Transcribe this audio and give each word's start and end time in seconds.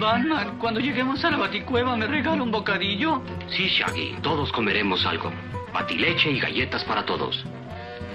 Batman, 0.00 0.56
cuando 0.58 0.80
lleguemos 0.80 1.22
a 1.24 1.30
la 1.30 1.36
baticueva, 1.36 1.94
¿me 1.94 2.06
regala 2.06 2.42
un 2.42 2.50
bocadillo? 2.50 3.20
Sí, 3.54 3.68
Shaggy, 3.68 4.16
todos 4.22 4.50
comeremos 4.50 5.04
algo. 5.04 5.30
Batileche 5.74 6.30
y 6.30 6.40
galletas 6.40 6.82
para 6.84 7.04
todos. 7.04 7.44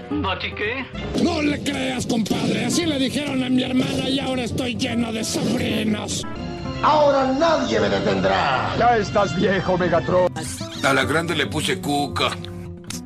¿Bati 0.10 0.52
qué? 0.54 0.86
No 1.24 1.42
le 1.44 1.64
creas, 1.64 2.08
compadre. 2.08 2.66
Así 2.66 2.86
le 2.86 2.98
dijeron 2.98 3.44
a 3.44 3.50
mi 3.50 3.64
hermana 3.64 4.10
y 4.10 4.20
ahora 4.20 4.44
estoy 4.44 4.76
lleno 4.76 5.14
de 5.14 5.24
sobrinos. 5.24 6.26
Ahora 6.82 7.32
nadie 7.32 7.80
me 7.80 7.90
detendrá. 7.90 8.76
Ya 8.78 8.98
estás 8.98 9.36
viejo, 9.40 9.78
Megatron. 9.78 10.28
A 10.84 10.94
la 10.94 11.06
grande 11.06 11.36
le 11.36 11.46
puse 11.46 11.80
cuca. 11.80 12.32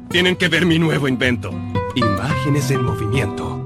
Tienen 0.10 0.38
que 0.38 0.48
ver 0.48 0.66
mi 0.66 0.80
nuevo 0.80 1.08
invento. 1.08 1.52
Imágenes 1.96 2.72
en 2.72 2.84
movimiento. 2.84 3.59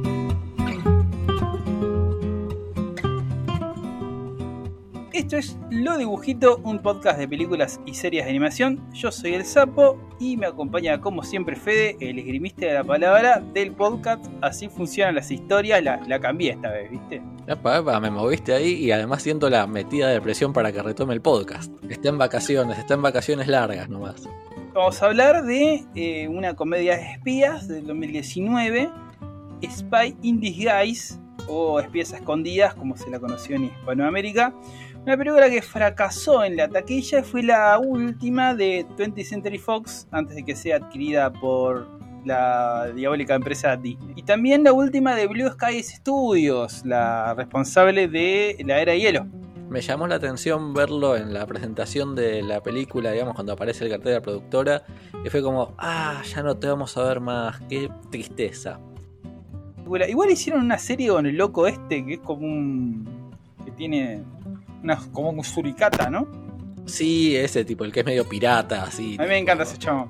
Esto 5.24 5.38
es 5.38 5.58
Lo 5.70 5.98
Dibujito, 5.98 6.58
un 6.66 6.80
podcast 6.80 7.18
de 7.18 7.30
películas 7.30 7.80
y 7.86 7.94
series 7.94 8.26
de 8.26 8.30
animación. 8.30 8.82
Yo 8.92 9.10
soy 9.10 9.34
el 9.34 9.46
Sapo 9.46 9.98
y 10.20 10.36
me 10.36 10.48
acompaña 10.48 11.00
como 11.00 11.24
siempre 11.24 11.56
Fede, 11.56 11.96
el 12.02 12.20
esgrimista 12.20 12.66
de 12.66 12.74
la 12.74 12.84
palabra 12.84 13.42
del 13.54 13.72
podcast. 13.72 14.26
Así 14.42 14.68
funcionan 14.68 15.16
las 15.16 15.32
historias, 15.32 15.82
la, 15.82 16.02
la 16.10 16.20
cambié 16.20 16.52
esta 16.52 16.72
vez, 16.72 16.92
¿viste? 16.92 17.22
Epa, 17.48 17.78
epa, 17.78 18.02
me 18.02 18.12
moviste 18.12 18.54
ahí 18.54 18.74
y 18.74 18.92
además 18.92 19.24
siento 19.24 19.50
la 19.50 19.66
metida 19.66 20.10
de 20.10 20.20
presión 20.20 20.52
para 20.52 20.74
que 20.74 20.84
retome 20.84 21.14
el 21.14 21.22
podcast. 21.22 21.72
Está 21.90 22.10
en 22.10 22.18
vacaciones, 22.18 22.78
está 22.78 22.96
en 22.96 23.02
vacaciones 23.02 23.48
largas 23.48 23.88
nomás. 23.88 24.28
Vamos 24.74 25.02
a 25.02 25.06
hablar 25.06 25.46
de 25.46 25.86
eh, 25.96 26.28
una 26.28 26.54
comedia 26.58 26.98
de 26.98 27.12
espías 27.14 27.70
del 27.70 27.88
2019, 27.88 28.90
Spy 29.72 30.18
in 30.22 30.42
Disguise, 30.42 31.18
o 31.48 31.80
Espías 31.80 32.14
Escondidas, 32.14 32.76
como 32.76 32.98
se 32.98 33.10
la 33.10 33.20
conoció 33.20 33.56
en 33.56 33.66
Hispanoamérica. 33.66 34.54
Una 35.06 35.18
película 35.18 35.50
que 35.50 35.62
fracasó 35.62 36.46
en 36.46 36.56
la 36.56 36.70
taquilla 36.70 37.20
y 37.20 37.24
fue 37.24 37.44
la 37.44 37.78
última 37.78 38.56
de 38.56 38.86
20th 38.98 39.26
Century 39.26 39.58
Fox 39.58 40.08
antes 40.12 40.38
de 40.38 40.46
que 40.46 40.56
sea 40.56 40.78
adquirida 40.78 41.34
por 41.34 41.86
la 42.24 42.90
diabólica 42.96 43.36
empresa 43.36 43.76
Disney. 43.76 44.14
Y 44.16 44.24
también 44.24 44.64
la 44.64 44.72
última 44.72 45.14
de 45.14 45.28
Blue 45.28 45.50
Sky 45.50 45.84
Studios, 45.84 46.86
la 46.86 47.34
responsable 47.34 48.08
de 48.08 48.56
La 48.66 48.80
Era 48.80 48.94
de 48.94 49.02
Hielo. 49.02 49.26
Me 49.70 49.82
llamó 49.82 50.08
la 50.08 50.16
atención 50.16 50.74
verlo 50.74 51.18
en 51.18 51.34
la 51.34 51.46
presentación 51.48 52.16
de 52.16 52.42
la 52.42 52.64
película, 52.64 53.12
digamos, 53.12 53.34
cuando 53.36 53.52
aparece 53.52 53.84
el 53.84 53.92
cartel 53.92 54.06
de 54.06 54.14
la 54.14 54.22
productora, 54.22 54.84
y 55.26 55.30
fue 55.30 55.42
como, 55.42 55.74
ah, 55.80 56.22
ya 56.34 56.44
no 56.44 56.56
te 56.56 56.68
vamos 56.68 56.96
a 56.96 57.04
ver 57.04 57.20
más, 57.20 57.60
qué 57.68 57.90
tristeza. 58.10 58.80
Igual 60.08 60.32
hicieron 60.32 60.64
una 60.64 60.78
serie 60.78 61.10
con 61.10 61.26
el 61.26 61.36
loco 61.36 61.68
este, 61.68 62.06
que 62.06 62.14
es 62.14 62.20
como 62.20 62.46
un... 62.46 63.32
que 63.66 63.72
tiene 63.72 64.24
una, 64.84 64.98
como 65.12 65.30
un 65.30 65.44
suricata, 65.44 66.10
¿no? 66.10 66.28
Sí, 66.86 67.36
ese 67.36 67.64
tipo, 67.64 67.86
el 67.86 67.92
que 67.92 68.02
es 68.02 68.06
medio 68.06 68.28
pirata, 68.28 68.84
así. 68.84 69.16
A 69.20 69.24
mí 69.24 69.30
me 69.30 69.38
encanta 69.38 69.64
ese 69.64 69.78
chavo. 69.78 70.08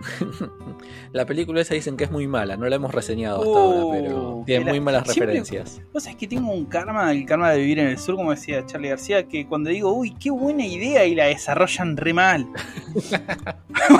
la 1.12 1.26
película 1.26 1.60
esa 1.60 1.74
dicen 1.74 1.96
que 1.96 2.04
es 2.04 2.10
muy 2.10 2.26
mala, 2.26 2.56
no 2.56 2.66
la 2.68 2.76
hemos 2.76 2.92
reseñado 2.92 3.38
hasta 3.38 3.58
ahora, 3.58 3.98
pero 3.98 4.42
tiene 4.46 4.64
muy 4.64 4.80
malas 4.80 5.06
referencias. 5.06 5.80
Vos 5.92 6.04
sabés 6.04 6.18
que 6.18 6.26
tengo 6.26 6.52
un 6.52 6.66
karma, 6.66 7.10
el 7.12 7.26
karma 7.26 7.50
de 7.50 7.58
vivir 7.58 7.78
en 7.80 7.88
el 7.88 7.98
sur, 7.98 8.16
como 8.16 8.30
decía 8.30 8.64
Charlie 8.66 8.88
García, 8.90 9.26
que 9.28 9.46
cuando 9.46 9.70
digo, 9.70 9.92
uy, 9.92 10.14
qué 10.14 10.30
buena 10.30 10.64
idea 10.64 11.04
y 11.04 11.14
la 11.14 11.26
desarrollan 11.26 11.96
re 11.96 12.14
mal. 12.14 12.46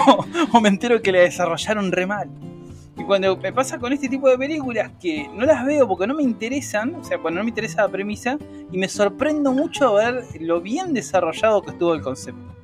o, 0.06 0.24
o 0.52 0.60
me 0.60 0.68
entero 0.68 1.02
que 1.02 1.12
la 1.12 1.20
desarrollaron 1.20 1.92
re 1.92 2.06
mal. 2.06 2.30
Y 3.00 3.04
cuando 3.04 3.34
me 3.38 3.50
pasa 3.50 3.78
con 3.78 3.94
este 3.94 4.10
tipo 4.10 4.28
de 4.28 4.36
películas 4.36 4.92
que 5.00 5.26
no 5.34 5.46
las 5.46 5.64
veo 5.64 5.88
porque 5.88 6.06
no 6.06 6.14
me 6.14 6.22
interesan, 6.22 6.96
o 6.96 7.02
sea, 7.02 7.16
cuando 7.16 7.38
no 7.38 7.44
me 7.44 7.48
interesa 7.48 7.80
la 7.80 7.88
premisa, 7.88 8.36
y 8.70 8.76
me 8.76 8.88
sorprendo 8.88 9.52
mucho 9.52 9.96
a 9.98 10.12
ver 10.12 10.24
lo 10.38 10.60
bien 10.60 10.92
desarrollado 10.92 11.62
que 11.62 11.70
estuvo 11.70 11.94
el 11.94 12.02
concepto. 12.02 12.54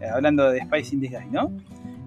Eh, 0.00 0.06
hablando 0.08 0.48
de 0.48 0.60
Spice 0.60 0.94
in 0.94 1.00
Disguise, 1.00 1.26
¿no? 1.26 1.50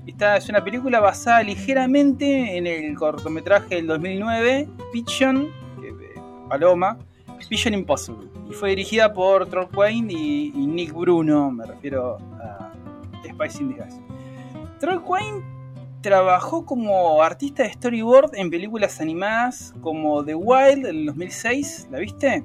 Esta 0.06 0.38
es 0.38 0.48
una 0.48 0.64
película 0.64 1.02
basada 1.02 1.44
ligeramente 1.44 2.56
en 2.56 2.68
el 2.68 2.96
cortometraje 2.96 3.76
del 3.76 3.88
2009, 3.88 4.70
Pigeon, 4.94 5.50
eh, 5.84 5.94
Paloma, 6.48 6.98
Pigeon 7.50 7.74
Impossible. 7.74 8.30
Y 8.50 8.54
fue 8.54 8.70
dirigida 8.70 9.12
por 9.12 9.46
Troll 9.48 9.68
Quain 9.68 10.10
y, 10.10 10.52
Nick 10.52 10.94
Bruno, 10.94 11.52
me 11.52 11.66
refiero 11.66 12.18
a 12.40 12.72
Spice 13.30 13.62
in 13.62 13.70
Disguise. 13.70 14.02
Troll 14.80 15.02
Quain 15.02 15.57
trabajó 16.02 16.66
como 16.66 17.22
artista 17.22 17.64
de 17.64 17.74
storyboard 17.74 18.36
en 18.36 18.50
películas 18.50 19.02
animadas 19.02 19.74
como 19.82 20.24
The 20.24 20.36
Wild 20.36 20.86
en 20.86 20.96
el 20.96 21.06
2006. 21.08 21.90
¿La 21.92 22.00
viste? 22.00 22.44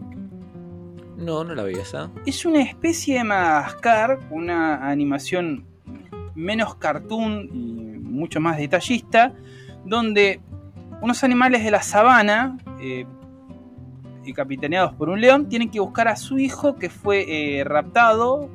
No, 1.16 1.44
no 1.44 1.54
la 1.54 1.62
vi 1.64 1.74
esa. 1.74 2.10
Es 2.26 2.44
una 2.44 2.62
especie 2.62 3.18
de 3.18 3.24
Madagascar, 3.24 4.18
una 4.30 4.88
animación 4.88 5.66
menos 6.34 6.74
cartoon 6.76 7.48
y 7.52 7.98
mucho 7.98 8.40
más 8.40 8.56
detallista, 8.56 9.32
donde 9.84 10.40
unos 11.00 11.22
animales 11.22 11.62
de 11.64 11.70
la 11.70 11.82
sabana, 11.82 12.58
eh, 12.80 13.06
capitaneados 14.34 14.94
por 14.94 15.08
un 15.08 15.20
león, 15.20 15.48
tienen 15.48 15.70
que 15.70 15.80
buscar 15.80 16.08
a 16.08 16.16
su 16.16 16.38
hijo 16.38 16.76
que 16.76 16.88
fue 16.88 17.58
eh, 17.58 17.64
raptado 17.64 18.48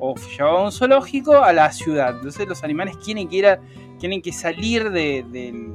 o 0.00 0.14
llevado 0.16 0.58
a 0.58 0.64
un 0.64 0.72
zoológico 0.72 1.36
a 1.36 1.52
la 1.52 1.70
ciudad. 1.70 2.16
Entonces 2.16 2.48
los 2.48 2.64
animales 2.64 2.96
quieren 2.96 3.28
que 3.28 3.36
ir 3.36 3.46
a 3.46 3.60
tienen 4.00 4.22
que 4.22 4.32
salir 4.32 4.90
de, 4.90 5.24
del, 5.30 5.72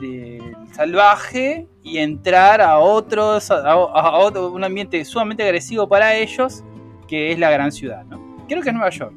del 0.00 0.56
salvaje 0.72 1.68
y 1.84 1.98
entrar 1.98 2.60
a, 2.60 2.78
otros, 2.78 3.50
a, 3.50 3.70
a, 3.70 4.18
otro, 4.18 4.50
un 4.50 4.64
ambiente 4.64 5.04
sumamente 5.04 5.44
agresivo 5.44 5.86
para 5.86 6.16
ellos, 6.16 6.64
que 7.06 7.30
es 7.30 7.38
la 7.38 7.50
gran 7.50 7.70
ciudad. 7.70 8.04
¿no? 8.06 8.46
Creo 8.48 8.62
que 8.62 8.70
es 8.70 8.74
Nueva 8.74 8.90
York. 8.90 9.14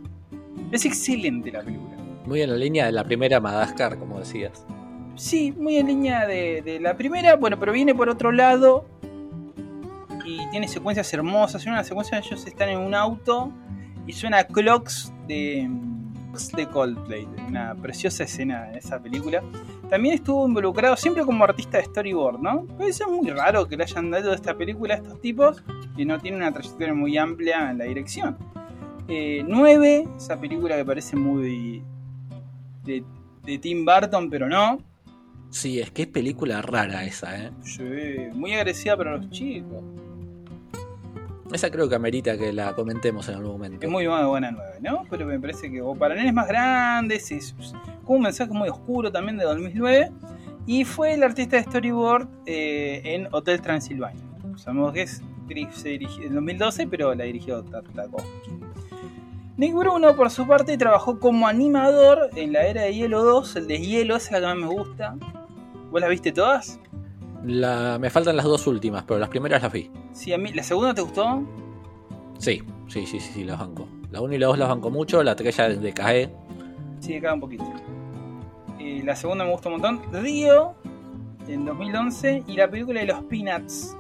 Es 0.71 0.85
excelente 0.85 1.51
la 1.51 1.61
película. 1.61 1.95
Muy 2.25 2.41
en 2.41 2.51
la 2.51 2.57
línea 2.57 2.85
de 2.85 2.91
la 2.91 3.03
primera 3.03 3.39
Madagascar, 3.39 3.97
como 3.97 4.19
decías. 4.19 4.65
Sí, 5.15 5.53
muy 5.57 5.77
en 5.77 5.87
línea 5.87 6.27
de, 6.27 6.61
de 6.61 6.79
la 6.79 6.97
primera, 6.97 7.35
bueno, 7.35 7.57
pero 7.59 7.71
viene 7.71 7.95
por 7.95 8.09
otro 8.09 8.31
lado 8.31 8.85
y 10.25 10.49
tiene 10.49 10.67
secuencias 10.67 11.13
hermosas. 11.13 11.65
Una 11.65 11.83
secuencia 11.83 12.17
ellos 12.17 12.45
están 12.45 12.69
en 12.69 12.79
un 12.79 12.95
auto 12.95 13.51
y 14.07 14.13
suena 14.13 14.43
clocks 14.43 15.13
de 15.27 15.69
de 16.55 16.67
Coldplay, 16.67 17.27
una 17.47 17.75
preciosa 17.75 18.23
escena 18.23 18.69
en 18.69 18.75
esa 18.75 18.99
película. 18.99 19.43
También 19.89 20.15
estuvo 20.15 20.47
involucrado 20.47 20.95
siempre 20.97 21.23
como 21.23 21.43
artista 21.43 21.77
de 21.77 21.85
storyboard, 21.85 22.39
¿no? 22.39 22.65
Pues 22.77 22.99
es 22.99 23.07
muy 23.07 23.29
raro 23.29 23.67
que 23.67 23.77
le 23.77 23.83
hayan 23.83 24.09
dado 24.09 24.33
esta 24.33 24.57
película 24.57 24.95
a 24.95 24.97
estos 24.97 25.21
tipos 25.21 25.63
que 25.95 26.05
no 26.05 26.19
tienen 26.19 26.41
una 26.41 26.51
trayectoria 26.51 26.93
muy 26.93 27.17
amplia 27.17 27.69
en 27.69 27.77
la 27.77 27.85
dirección. 27.85 28.37
Eh, 29.07 29.43
9, 29.47 30.07
esa 30.17 30.39
película 30.39 30.75
que 30.75 30.85
parece 30.85 31.15
muy 31.15 31.83
de, 32.83 33.03
de 33.43 33.57
Tim 33.59 33.85
Burton, 33.85 34.29
pero 34.29 34.49
no. 34.49 34.79
Sí, 35.51 35.79
es 35.79 35.91
que 35.91 36.03
es 36.03 36.07
película 36.07 36.63
rara 36.63 37.05
esa, 37.05 37.37
¿eh? 37.37 37.51
Sí, 37.61 37.83
muy 38.33 38.53
agresiva 38.53 38.97
para 38.97 39.17
los 39.17 39.29
chicos. 39.29 39.83
Esa 41.53 41.69
creo 41.69 41.87
que 41.87 41.93
amerita 41.93 42.35
que 42.35 42.51
la 42.51 42.73
comentemos 42.73 43.29
en 43.29 43.35
algún 43.35 43.51
momento. 43.51 43.85
Es 43.85 43.91
muy 43.91 44.07
buena 44.07 44.49
9, 44.49 44.79
¿no? 44.81 45.03
Pero 45.07 45.27
me 45.27 45.39
parece 45.39 45.71
que 45.71 45.81
o 45.81 45.93
para 45.93 46.15
nenes 46.15 46.33
más 46.33 46.47
grandes, 46.47 47.31
es 47.31 47.55
un 48.07 48.23
mensaje 48.23 48.51
muy 48.51 48.69
oscuro 48.69 49.11
también 49.11 49.37
de 49.37 49.43
2009. 49.43 50.11
Y 50.65 50.83
fue 50.83 51.13
el 51.13 51.21
artista 51.21 51.57
de 51.57 51.63
storyboard 51.63 52.27
eh, 52.47 53.01
en 53.03 53.27
Hotel 53.31 53.61
Transilvania. 53.61 54.23
Sabemos 54.55 54.93
que 54.93 55.03
es, 55.03 55.21
se 55.73 55.89
dirigió 55.89 56.25
en 56.25 56.33
2012, 56.33 56.87
pero 56.87 57.13
la 57.13 57.25
dirigió 57.25 57.63
Tartakovsky. 57.63 58.51
Nick 59.55 59.75
Bruno, 59.75 60.15
por 60.15 60.31
su 60.31 60.47
parte, 60.47 60.75
trabajó 60.77 61.19
como 61.19 61.47
animador 61.47 62.31
en 62.35 62.53
la 62.53 62.65
era 62.65 62.81
de 62.81 62.95
Hielo 62.95 63.23
2, 63.23 63.57
el 63.57 63.67
de 63.67 63.79
Hielo, 63.79 64.15
esa 64.15 64.37
es 64.37 64.41
la 64.41 64.53
que 64.53 64.59
más 64.59 64.69
me 64.69 64.75
gusta. 64.75 65.15
¿Vos 65.91 66.01
las 66.01 66.09
viste 66.09 66.31
todas? 66.31 66.79
La, 67.43 67.97
me 67.99 68.09
faltan 68.09 68.37
las 68.37 68.45
dos 68.45 68.67
últimas, 68.67 69.03
pero 69.03 69.19
las 69.19 69.29
primeras 69.29 69.61
las 69.61 69.71
vi. 69.71 69.91
Sí, 70.13 70.33
a 70.33 70.37
mí, 70.37 70.53
¿la 70.53 70.63
segunda 70.63 70.93
te 70.93 71.01
gustó? 71.01 71.43
Sí, 72.37 72.63
sí, 72.87 73.05
sí, 73.05 73.19
sí, 73.19 73.31
sí 73.33 73.43
las 73.43 73.59
banco. 73.59 73.87
La 74.11 74.21
1 74.21 74.35
y 74.35 74.37
la 74.37 74.47
2 74.47 74.59
las 74.59 74.69
banco 74.69 74.89
mucho, 74.89 75.23
la 75.23 75.35
3 75.35 75.57
ya 75.57 75.69
decae. 75.69 76.29
Sí, 76.99 77.13
decae 77.13 77.33
un 77.33 77.39
poquito. 77.39 77.65
Y 78.79 79.01
la 79.01 79.15
segunda 79.15 79.43
me 79.43 79.51
gustó 79.51 79.69
un 79.69 79.81
montón. 79.81 80.01
Río, 80.13 80.75
en 81.47 81.65
2011, 81.65 82.43
y 82.47 82.53
la 82.55 82.69
película 82.69 83.01
de 83.01 83.07
los 83.07 83.23
Peanuts. 83.23 83.97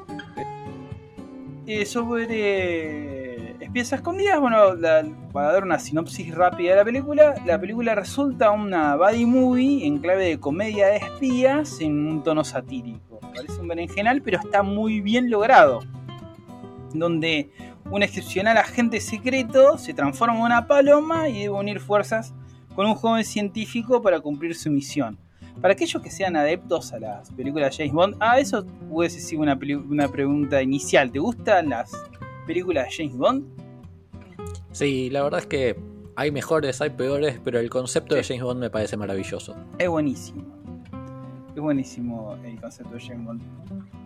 Eh, 1.65 1.85
sobre 1.85 3.55
espías 3.63 3.93
escondidas, 3.93 4.39
bueno, 4.39 4.75
la, 4.75 5.03
para 5.31 5.53
dar 5.53 5.63
una 5.63 5.79
sinopsis 5.79 6.35
rápida 6.35 6.71
de 6.71 6.75
la 6.77 6.85
película, 6.85 7.35
la 7.45 7.59
película 7.59 7.95
resulta 7.95 8.51
una 8.51 8.95
buddy 8.97 9.25
movie 9.25 9.85
en 9.87 9.99
clave 9.99 10.25
de 10.25 10.39
comedia 10.39 10.87
de 10.87 10.97
espías 10.97 11.79
en 11.79 12.05
un 12.05 12.23
tono 12.23 12.43
satírico. 12.43 13.12
Parece 13.35 13.59
un 13.59 13.67
berenjenal, 13.67 14.21
pero 14.21 14.39
está 14.39 14.63
muy 14.63 15.01
bien 15.01 15.29
logrado. 15.29 15.81
Donde 16.93 17.49
un 17.89 18.03
excepcional 18.03 18.57
agente 18.57 19.01
secreto 19.01 19.77
se 19.77 19.93
transforma 19.93 20.35
en 20.35 20.41
una 20.41 20.67
paloma 20.67 21.29
y 21.29 21.43
debe 21.43 21.49
unir 21.49 21.79
fuerzas 21.79 22.33
con 22.75 22.85
un 22.85 22.95
joven 22.95 23.23
científico 23.23 24.01
para 24.01 24.19
cumplir 24.19 24.55
su 24.55 24.69
misión. 24.71 25.17
Para 25.61 25.73
aquellos 25.73 26.01
que 26.01 26.09
sean 26.09 26.35
adeptos 26.35 26.93
a 26.93 26.99
las 26.99 27.31
películas 27.31 27.71
de 27.71 27.77
James 27.77 27.93
Bond, 27.93 28.15
ah, 28.19 28.39
eso 28.39 28.65
puede 28.89 29.09
ser 29.09 29.39
una, 29.39 29.59
una 29.87 30.07
pregunta 30.07 30.61
inicial. 30.61 31.11
¿Te 31.11 31.19
gustan 31.19 31.69
las 31.69 31.91
películas 32.47 32.87
de 32.87 32.95
James 32.95 33.17
Bond? 33.17 33.45
Sí, 34.71 35.09
la 35.11 35.21
verdad 35.21 35.41
es 35.41 35.45
que 35.45 35.75
hay 36.15 36.31
mejores, 36.31 36.81
hay 36.81 36.89
peores, 36.89 37.39
pero 37.43 37.59
el 37.59 37.69
concepto 37.69 38.15
de 38.15 38.23
James 38.23 38.43
Bond 38.43 38.59
me 38.59 38.69
parece 38.69 38.97
maravilloso. 38.97 39.55
Es 39.77 39.87
buenísimo. 39.87 40.62
Es 41.55 41.61
buenísimo 41.61 42.35
el 42.43 42.59
concepto 42.59 42.95
de 42.95 42.99
James 43.01 43.25
Bond. 43.25 43.41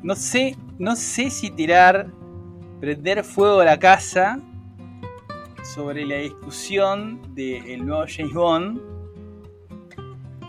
No 0.04 0.16
sé, 0.16 0.56
no 0.80 0.96
sé 0.96 1.30
si 1.30 1.50
tirar, 1.50 2.08
prender 2.82 3.24
fuego 3.24 3.62
a 3.62 3.66
la 3.66 3.80
casa 3.80 4.40
sobre 5.64 6.06
la 6.06 6.16
discusión 6.18 7.20
del 7.34 7.86
nuevo 7.86 8.04
James 8.08 8.34
Bond. 8.34 8.82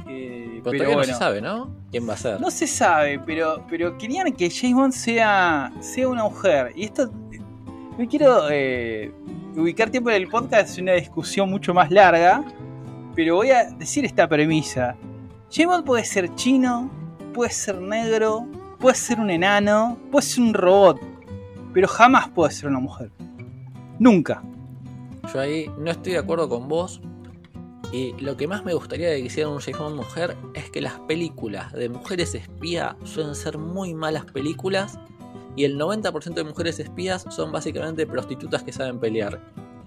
Eh, 0.08 0.60
Pero, 0.64 0.70
pero 0.70 0.84
bueno, 0.86 0.98
no 1.00 1.04
se 1.04 1.14
sabe, 1.14 1.40
¿no? 1.40 1.70
¿Quién 1.90 2.08
va 2.08 2.14
a 2.14 2.16
ser? 2.16 2.40
no 2.40 2.50
se 2.50 2.66
sabe, 2.66 3.18
pero, 3.20 3.64
pero 3.68 3.96
querían 3.96 4.32
que 4.32 4.50
James 4.50 4.74
Bond 4.74 4.92
sea, 4.92 5.72
sea 5.80 6.08
una 6.08 6.24
mujer. 6.24 6.72
Y 6.74 6.84
esto, 6.84 7.10
no 7.96 8.08
quiero 8.08 8.48
eh, 8.50 9.12
ubicar 9.56 9.88
tiempo 9.90 10.10
en 10.10 10.16
el 10.16 10.28
podcast, 10.28 10.70
es 10.70 10.78
una 10.78 10.92
discusión 10.94 11.48
mucho 11.48 11.72
más 11.72 11.90
larga, 11.90 12.44
pero 13.14 13.36
voy 13.36 13.50
a 13.50 13.70
decir 13.70 14.04
esta 14.04 14.28
premisa. 14.28 14.96
Bond 15.56 15.84
puede 15.84 16.04
ser 16.04 16.34
chino, 16.34 16.90
puede 17.32 17.50
ser 17.50 17.80
negro, 17.80 18.46
puede 18.78 18.96
ser 18.96 19.18
un 19.18 19.30
enano, 19.30 19.98
puede 20.10 20.26
ser 20.26 20.44
un 20.44 20.54
robot, 20.54 21.00
pero 21.72 21.88
jamás 21.88 22.28
puede 22.28 22.52
ser 22.52 22.68
una 22.68 22.78
mujer. 22.78 23.10
Nunca. 23.98 24.42
Yo 25.32 25.40
ahí 25.40 25.70
no 25.78 25.90
estoy 25.90 26.12
de 26.12 26.18
acuerdo 26.18 26.48
con 26.48 26.68
vos. 26.68 27.00
Y 27.92 28.12
lo 28.20 28.36
que 28.36 28.46
más 28.46 28.64
me 28.64 28.74
gustaría 28.74 29.08
de 29.08 29.16
que 29.20 29.26
hicieran 29.26 29.52
un 29.52 29.60
James 29.60 29.78
Bond 29.78 29.96
mujer 29.96 30.36
es 30.54 30.70
que 30.70 30.82
las 30.82 31.00
películas 31.00 31.72
de 31.72 31.88
mujeres 31.88 32.34
espía 32.34 32.96
suelen 33.04 33.34
ser 33.34 33.56
muy 33.56 33.94
malas 33.94 34.26
películas. 34.26 34.98
Y 35.56 35.64
el 35.64 35.78
90% 35.78 36.34
de 36.34 36.44
mujeres 36.44 36.78
espías 36.78 37.24
son 37.30 37.50
básicamente 37.50 38.06
prostitutas 38.06 38.62
que 38.62 38.72
saben 38.72 39.00
pelear. 39.00 39.40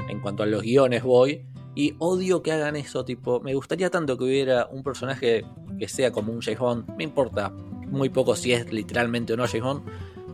En 0.09 0.19
cuanto 0.19 0.43
a 0.43 0.47
los 0.47 0.63
guiones 0.63 1.03
voy. 1.03 1.45
Y 1.75 1.95
odio 1.99 2.41
que 2.41 2.51
hagan 2.51 2.75
eso, 2.75 3.05
tipo, 3.05 3.39
me 3.39 3.53
gustaría 3.53 3.89
tanto 3.89 4.17
que 4.17 4.25
hubiera 4.25 4.67
un 4.67 4.83
personaje 4.83 5.45
que 5.79 5.87
sea 5.87 6.11
como 6.11 6.33
un 6.33 6.41
James 6.41 6.59
Bond. 6.59 6.95
Me 6.97 7.03
importa 7.03 7.49
muy 7.87 8.09
poco 8.09 8.35
si 8.35 8.53
es 8.53 8.71
literalmente 8.71 9.33
o 9.33 9.37
no 9.37 9.47
James 9.47 9.63
Bond. 9.63 9.83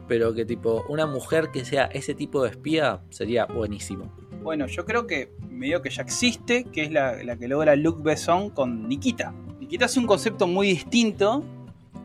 Pero 0.07 0.33
que 0.33 0.45
tipo, 0.45 0.85
una 0.89 1.05
mujer 1.05 1.49
que 1.51 1.65
sea 1.65 1.85
ese 1.85 2.13
tipo 2.15 2.43
de 2.43 2.51
espía 2.51 3.01
sería 3.09 3.45
buenísimo. 3.45 4.11
Bueno, 4.41 4.65
yo 4.67 4.85
creo 4.85 5.05
que 5.05 5.33
medio 5.49 5.81
que 5.81 5.89
ya 5.89 6.01
existe, 6.01 6.63
que 6.63 6.83
es 6.83 6.91
la, 6.91 7.21
la 7.23 7.37
que 7.37 7.47
logra 7.47 7.75
Luc 7.75 8.01
Besson 8.01 8.49
con 8.49 8.87
Nikita. 8.87 9.33
Nikita 9.59 9.85
es 9.85 9.97
un 9.97 10.07
concepto 10.07 10.47
muy 10.47 10.67
distinto, 10.69 11.43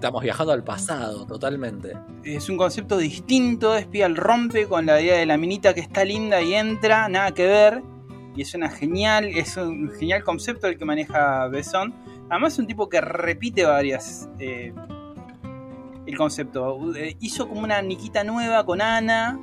Estamos 0.03 0.25
viajando 0.25 0.53
al 0.53 0.65
pasado, 0.65 1.25
totalmente. 1.27 1.97
es 2.25 2.49
un 2.49 2.57
concepto 2.57 2.99
distinto, 2.99 3.77
espía 3.77 4.09
rompe 4.09 4.67
con 4.67 4.85
la 4.85 5.01
idea 5.01 5.17
de 5.17 5.27
la 5.27 5.37
minita 5.37 5.75
que 5.75 5.81
está 5.81 6.05
linda 6.05 6.43
y 6.43 6.55
entra, 6.55 7.09
nada 7.09 7.31
que 7.31 7.47
ver. 7.47 7.83
Y 8.35 8.43
es 8.43 8.55
una 8.55 8.71
genial, 8.71 9.27
es 9.27 9.57
un 9.57 9.91
genial 9.91 10.25
concepto 10.25 10.67
el 10.67 10.79
que 10.79 10.85
maneja 10.85 11.47
Besson. 11.49 11.93
Además 12.31 12.55
es 12.55 12.59
un 12.59 12.67
tipo 12.67 12.89
que 12.89 13.01
repite 13.01 13.65
varias 13.65 14.29
eh, 14.39 14.73
el 16.07 16.17
concepto. 16.17 16.95
Eh, 16.97 17.17
Hizo 17.21 17.49
como 17.49 17.63
una 17.63 17.81
Nikita 17.83 18.25
nueva 18.25 18.65
con 18.65 18.81
Ana. 18.81 19.39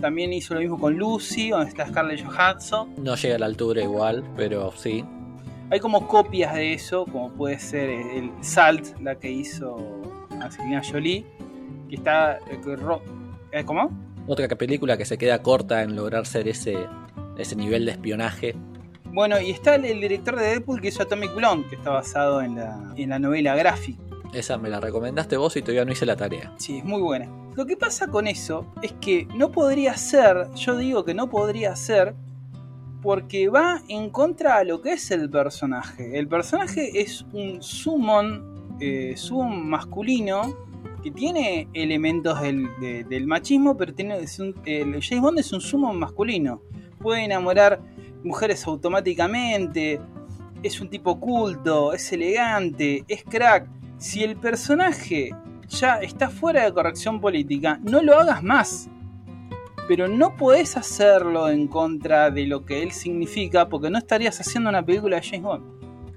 También 0.00 0.32
hizo 0.32 0.54
lo 0.54 0.60
mismo 0.60 0.78
con 0.78 0.96
Lucy, 0.96 1.50
donde 1.50 1.68
está 1.68 1.86
Scarlett 1.86 2.24
Johansson. 2.24 2.94
No 2.98 3.14
llega 3.14 3.36
a 3.36 3.38
la 3.38 3.46
altura 3.46 3.82
igual, 3.82 4.24
pero 4.36 4.72
sí. 4.72 5.04
Hay 5.70 5.80
como 5.80 6.06
copias 6.06 6.54
de 6.54 6.74
eso, 6.74 7.04
como 7.06 7.30
puede 7.32 7.58
ser 7.58 7.88
el 7.88 8.30
Salt, 8.40 8.98
la 9.00 9.14
que 9.14 9.30
hizo 9.30 9.76
Angelina 10.40 10.82
Jolie, 10.84 11.24
que 11.88 11.96
está... 11.96 12.38
eh, 13.52 13.64
¿Cómo? 13.64 13.90
Otra 14.26 14.48
película 14.48 14.96
que 14.96 15.04
se 15.04 15.16
queda 15.18 15.40
corta 15.42 15.82
en 15.82 15.96
lograr 15.96 16.26
ser 16.26 16.46
ese, 16.48 16.76
ese 17.38 17.56
nivel 17.56 17.84
de 17.86 17.92
espionaje. 17.92 18.54
Bueno, 19.12 19.40
y 19.40 19.50
está 19.50 19.74
el, 19.74 19.84
el 19.84 20.00
director 20.00 20.36
de 20.38 20.46
Deadpool 20.46 20.80
que 20.80 20.88
hizo 20.88 21.02
Atomic 21.02 21.34
Blonde, 21.34 21.68
que 21.68 21.76
está 21.76 21.90
basado 21.90 22.40
en 22.40 22.56
la, 22.56 22.92
en 22.96 23.10
la 23.10 23.18
novela 23.18 23.54
gráfica. 23.54 24.00
Esa 24.32 24.56
me 24.56 24.70
la 24.70 24.80
recomendaste 24.80 25.36
vos 25.36 25.54
y 25.56 25.60
todavía 25.62 25.84
no 25.84 25.92
hice 25.92 26.06
la 26.06 26.16
tarea. 26.16 26.52
Sí, 26.56 26.78
es 26.78 26.84
muy 26.84 27.02
buena. 27.02 27.28
Lo 27.54 27.66
que 27.66 27.76
pasa 27.76 28.06
con 28.06 28.26
eso 28.26 28.66
es 28.80 28.92
que 28.94 29.26
no 29.36 29.52
podría 29.52 29.94
ser, 29.98 30.46
yo 30.56 30.76
digo 30.78 31.04
que 31.04 31.12
no 31.12 31.28
podría 31.28 31.76
ser, 31.76 32.14
porque 33.02 33.48
va 33.48 33.82
en 33.88 34.08
contra 34.10 34.56
a 34.56 34.64
lo 34.64 34.80
que 34.80 34.92
es 34.92 35.10
el 35.10 35.28
personaje. 35.28 36.18
El 36.18 36.28
personaje 36.28 37.00
es 37.02 37.26
un 37.32 37.62
summon, 37.62 38.76
eh, 38.80 39.14
summon 39.16 39.68
masculino 39.68 40.56
que 41.02 41.10
tiene 41.10 41.68
elementos 41.74 42.40
del, 42.40 42.68
de- 42.80 43.04
del 43.04 43.26
machismo, 43.26 43.76
pero 43.76 43.92
tiene, 43.92 44.16
es 44.18 44.38
un- 44.38 44.54
el 44.64 45.02
James 45.02 45.20
Bond 45.20 45.38
es 45.40 45.52
un 45.52 45.60
summon 45.60 45.98
masculino. 45.98 46.62
Puede 47.02 47.24
enamorar 47.24 47.80
mujeres 48.22 48.66
automáticamente, 48.66 50.00
es 50.62 50.80
un 50.80 50.88
tipo 50.88 51.18
culto, 51.18 51.92
es 51.92 52.12
elegante, 52.12 53.04
es 53.08 53.24
crack. 53.24 53.68
Si 53.98 54.22
el 54.22 54.36
personaje 54.36 55.30
ya 55.68 55.96
está 55.96 56.28
fuera 56.28 56.64
de 56.64 56.72
corrección 56.72 57.20
política, 57.20 57.80
no 57.82 58.02
lo 58.02 58.18
hagas 58.18 58.42
más. 58.42 58.88
Pero 59.88 60.06
no 60.06 60.36
podés 60.36 60.76
hacerlo 60.76 61.48
en 61.48 61.66
contra 61.66 62.30
de 62.30 62.46
lo 62.46 62.64
que 62.64 62.82
él 62.82 62.92
significa 62.92 63.68
porque 63.68 63.90
no 63.90 63.98
estarías 63.98 64.40
haciendo 64.40 64.70
una 64.70 64.84
película 64.84 65.16
de 65.16 65.22
James 65.22 65.42
Bond. 65.42 65.64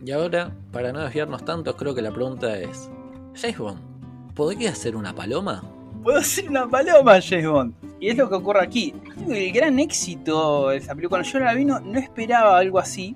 Y 0.06 0.12
ahora, 0.12 0.56
para 0.72 0.94
no 0.94 1.00
desviarnos 1.00 1.44
tanto, 1.44 1.76
creo 1.76 1.96
que 1.96 2.02
la 2.04 2.12
pregunta 2.12 2.60
es: 2.60 2.92
James 3.34 3.58
Bond, 3.58 4.34
¿podría 4.36 4.76
ser 4.76 4.96
una 4.96 5.16
paloma? 5.16 5.64
Puedo 6.06 6.22
ser 6.22 6.52
una 6.52 6.70
paloma, 6.70 7.20
James 7.20 7.48
Bond. 7.48 7.74
Y 8.00 8.10
es 8.10 8.18
lo 8.18 8.30
que 8.30 8.36
ocurre 8.36 8.62
aquí. 8.62 8.94
El 9.28 9.52
gran 9.52 9.80
éxito 9.80 10.70
de 10.70 10.78
esa 10.78 10.94
película, 10.94 11.24
cuando 11.24 11.28
yo 11.28 11.40
la 11.40 11.54
vi, 11.56 11.66
no, 11.66 11.80
no 11.80 11.98
esperaba 11.98 12.60
algo 12.60 12.78
así. 12.78 13.16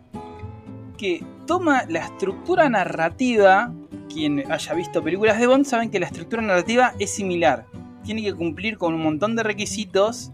Que 0.98 1.24
toma 1.46 1.84
la 1.88 2.00
estructura 2.00 2.68
narrativa. 2.68 3.72
Quien 4.12 4.52
haya 4.52 4.74
visto 4.74 5.04
películas 5.04 5.40
de 5.40 5.46
Bond 5.46 5.66
saben 5.66 5.92
que 5.92 6.00
la 6.00 6.08
estructura 6.08 6.42
narrativa 6.42 6.96
es 6.98 7.12
similar. 7.12 7.68
Tiene 8.04 8.24
que 8.24 8.34
cumplir 8.34 8.80
con 8.80 8.96
un 8.96 9.04
montón 9.04 9.36
de 9.36 9.44
requisitos. 9.44 10.32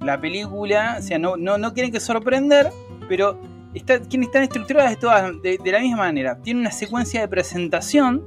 La 0.00 0.20
película, 0.20 0.96
o 0.98 1.02
sea, 1.02 1.20
no, 1.20 1.36
no, 1.36 1.56
no 1.56 1.72
quieren 1.72 1.92
que 1.92 2.00
sorprender, 2.00 2.72
pero 3.08 3.38
está, 3.74 3.94
estar 3.94 4.42
estructuradas 4.42 4.90
de, 4.90 4.96
todas, 4.96 5.40
de 5.40 5.70
la 5.70 5.78
misma 5.78 5.98
manera. 5.98 6.36
Tiene 6.42 6.62
una 6.62 6.72
secuencia 6.72 7.20
de 7.20 7.28
presentación 7.28 8.24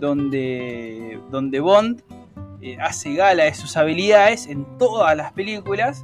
donde, 0.00 1.20
donde 1.30 1.60
Bond 1.60 2.02
eh, 2.64 2.78
hace 2.80 3.12
gala 3.12 3.44
de 3.44 3.52
sus 3.52 3.76
habilidades 3.76 4.46
en 4.46 4.64
todas 4.78 5.14
las 5.14 5.32
películas. 5.32 6.02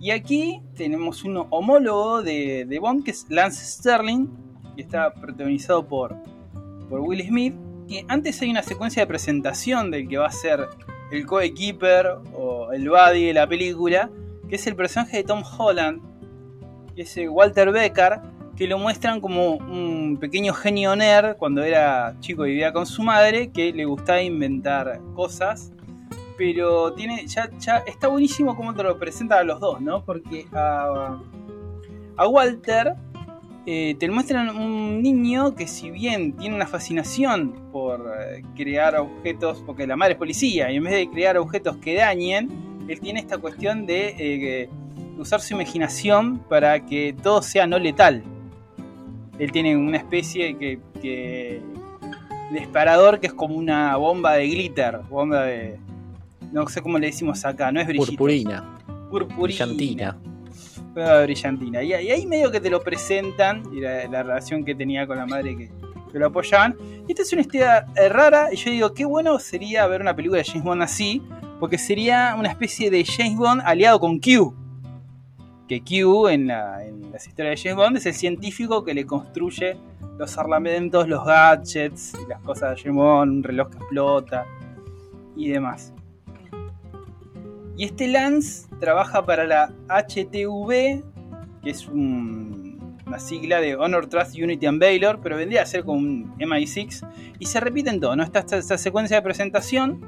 Y 0.00 0.10
aquí 0.10 0.60
tenemos 0.74 1.22
un 1.22 1.46
homólogo 1.50 2.20
de, 2.20 2.64
de 2.64 2.78
Bond 2.80 3.04
que 3.04 3.12
es 3.12 3.26
Lance 3.28 3.64
Sterling, 3.64 4.26
que 4.74 4.82
está 4.82 5.14
protagonizado 5.14 5.86
por, 5.86 6.16
por 6.88 6.98
Will 6.98 7.24
Smith. 7.24 7.54
Y 7.86 8.04
antes 8.08 8.42
hay 8.42 8.50
una 8.50 8.64
secuencia 8.64 9.02
de 9.02 9.06
presentación 9.06 9.92
del 9.92 10.08
que 10.08 10.18
va 10.18 10.26
a 10.26 10.32
ser 10.32 10.66
el 11.12 11.26
coequiper 11.26 12.08
o 12.34 12.72
el 12.72 12.88
buddy 12.88 13.26
de 13.26 13.34
la 13.34 13.46
película, 13.46 14.10
que 14.48 14.56
es 14.56 14.66
el 14.66 14.74
personaje 14.74 15.18
de 15.18 15.22
Tom 15.22 15.44
Holland, 15.44 16.00
que 16.96 17.02
es 17.02 17.16
eh, 17.18 17.28
Walter 17.28 17.70
Becker, 17.70 18.18
que 18.56 18.66
lo 18.66 18.80
muestran 18.80 19.20
como 19.20 19.58
un 19.58 20.18
pequeño 20.20 20.54
genio 20.54 20.96
nerd 20.96 21.36
cuando 21.36 21.62
era 21.62 22.16
chico 22.18 22.46
y 22.46 22.50
vivía 22.50 22.72
con 22.72 22.84
su 22.84 23.04
madre, 23.04 23.52
que 23.52 23.72
le 23.72 23.84
gustaba 23.84 24.20
inventar 24.20 25.00
cosas 25.14 25.70
pero 26.40 26.94
tiene 26.94 27.26
ya, 27.26 27.50
está 27.86 28.08
buenísimo 28.08 28.56
cómo 28.56 28.74
te 28.74 28.82
lo 28.82 28.98
presentan 28.98 29.40
a 29.40 29.42
los 29.42 29.60
dos, 29.60 29.78
¿no? 29.78 30.02
Porque 30.02 30.46
a, 30.54 31.20
a 32.16 32.26
Walter 32.26 32.94
eh, 33.66 33.94
te 33.98 34.08
muestran 34.08 34.56
un 34.56 35.02
niño 35.02 35.54
que 35.54 35.68
si 35.68 35.90
bien 35.90 36.32
tiene 36.32 36.56
una 36.56 36.66
fascinación 36.66 37.52
por 37.70 38.10
eh, 38.18 38.42
crear 38.56 38.96
objetos, 38.96 39.62
porque 39.66 39.86
la 39.86 39.96
madre 39.96 40.14
es 40.14 40.18
policía, 40.18 40.72
y 40.72 40.76
en 40.76 40.84
vez 40.84 40.94
de 40.94 41.10
crear 41.10 41.36
objetos 41.36 41.76
que 41.76 41.96
dañen, 41.96 42.48
él 42.88 42.98
tiene 43.00 43.20
esta 43.20 43.36
cuestión 43.36 43.84
de 43.84 44.14
eh, 44.18 44.70
usar 45.18 45.42
su 45.42 45.52
imaginación 45.52 46.38
para 46.38 46.86
que 46.86 47.14
todo 47.22 47.42
sea 47.42 47.66
no 47.66 47.78
letal. 47.78 48.24
Él 49.38 49.52
tiene 49.52 49.76
una 49.76 49.98
especie 49.98 50.56
que, 50.56 50.80
que 51.02 51.60
disparador 52.50 53.20
que 53.20 53.26
es 53.26 53.34
como 53.34 53.56
una 53.56 53.94
bomba 53.96 54.36
de 54.36 54.48
glitter, 54.48 55.00
bomba 55.10 55.42
de, 55.42 55.78
no 56.52 56.66
sé 56.68 56.82
cómo 56.82 56.98
le 56.98 57.06
decimos 57.06 57.44
acá, 57.44 57.70
no 57.72 57.80
es 57.80 57.86
brillito. 57.86 58.10
Purpurina, 58.12 58.78
Purpurina. 59.10 59.64
brillantina. 59.66 60.18
Ah, 60.96 61.20
brillantina. 61.22 61.82
Y, 61.82 61.90
y 61.90 62.10
ahí 62.10 62.26
medio 62.26 62.50
que 62.50 62.60
te 62.60 62.70
lo 62.70 62.80
presentan, 62.80 63.62
y 63.72 63.80
la, 63.80 64.06
la 64.08 64.22
relación 64.22 64.64
que 64.64 64.74
tenía 64.74 65.06
con 65.06 65.16
la 65.16 65.26
madre 65.26 65.56
que, 65.56 65.70
que 66.10 66.18
lo 66.18 66.26
apoyaban. 66.26 66.76
Y 67.06 67.12
esta 67.12 67.22
es 67.22 67.32
una 67.32 67.42
historia 67.42 67.86
eh, 67.96 68.08
rara, 68.08 68.52
y 68.52 68.56
yo 68.56 68.70
digo, 68.70 68.92
qué 68.94 69.04
bueno 69.04 69.38
sería 69.38 69.86
ver 69.86 70.00
una 70.00 70.14
película 70.14 70.38
de 70.38 70.44
James 70.44 70.64
Bond 70.64 70.82
así, 70.82 71.22
porque 71.60 71.78
sería 71.78 72.34
una 72.38 72.48
especie 72.48 72.90
de 72.90 73.04
James 73.04 73.36
Bond 73.36 73.62
aliado 73.64 74.00
con 74.00 74.18
Q. 74.18 74.54
Que 75.68 75.80
Q 75.80 76.28
en, 76.28 76.48
la, 76.48 76.84
en 76.84 77.12
las 77.12 77.28
historias 77.28 77.62
de 77.62 77.68
James 77.70 77.84
Bond 77.84 77.96
es 77.98 78.06
el 78.06 78.14
científico 78.14 78.82
que 78.82 78.92
le 78.92 79.06
construye 79.06 79.76
los 80.18 80.36
armamentos, 80.36 81.06
los 81.06 81.24
gadgets, 81.24 82.14
las 82.28 82.40
cosas 82.40 82.74
de 82.74 82.82
James 82.82 82.96
Bond, 82.96 83.32
un 83.32 83.42
reloj 83.44 83.70
que 83.70 83.76
explota 83.76 84.44
y 85.36 85.48
demás. 85.48 85.94
Y 87.80 87.84
este 87.84 88.08
Lance 88.08 88.68
trabaja 88.78 89.24
para 89.24 89.46
la 89.46 89.72
HTV, 89.88 91.02
que 91.62 91.70
es 91.70 91.88
un- 91.88 92.98
una 93.06 93.18
sigla 93.18 93.58
de 93.62 93.74
Honor, 93.74 94.06
Trust, 94.06 94.34
Unity 94.34 94.66
and 94.66 94.78
Valor, 94.78 95.20
pero 95.22 95.38
vendría 95.38 95.62
a 95.62 95.64
ser 95.64 95.84
como 95.84 95.96
un 95.96 96.34
MI6, 96.38 97.06
y 97.38 97.46
se 97.46 97.58
repiten 97.58 97.98
todo, 97.98 98.14
¿no? 98.16 98.22
Está 98.22 98.40
esta, 98.40 98.76
secuencia 98.76 99.16
de 99.16 99.22
presentación, 99.22 99.98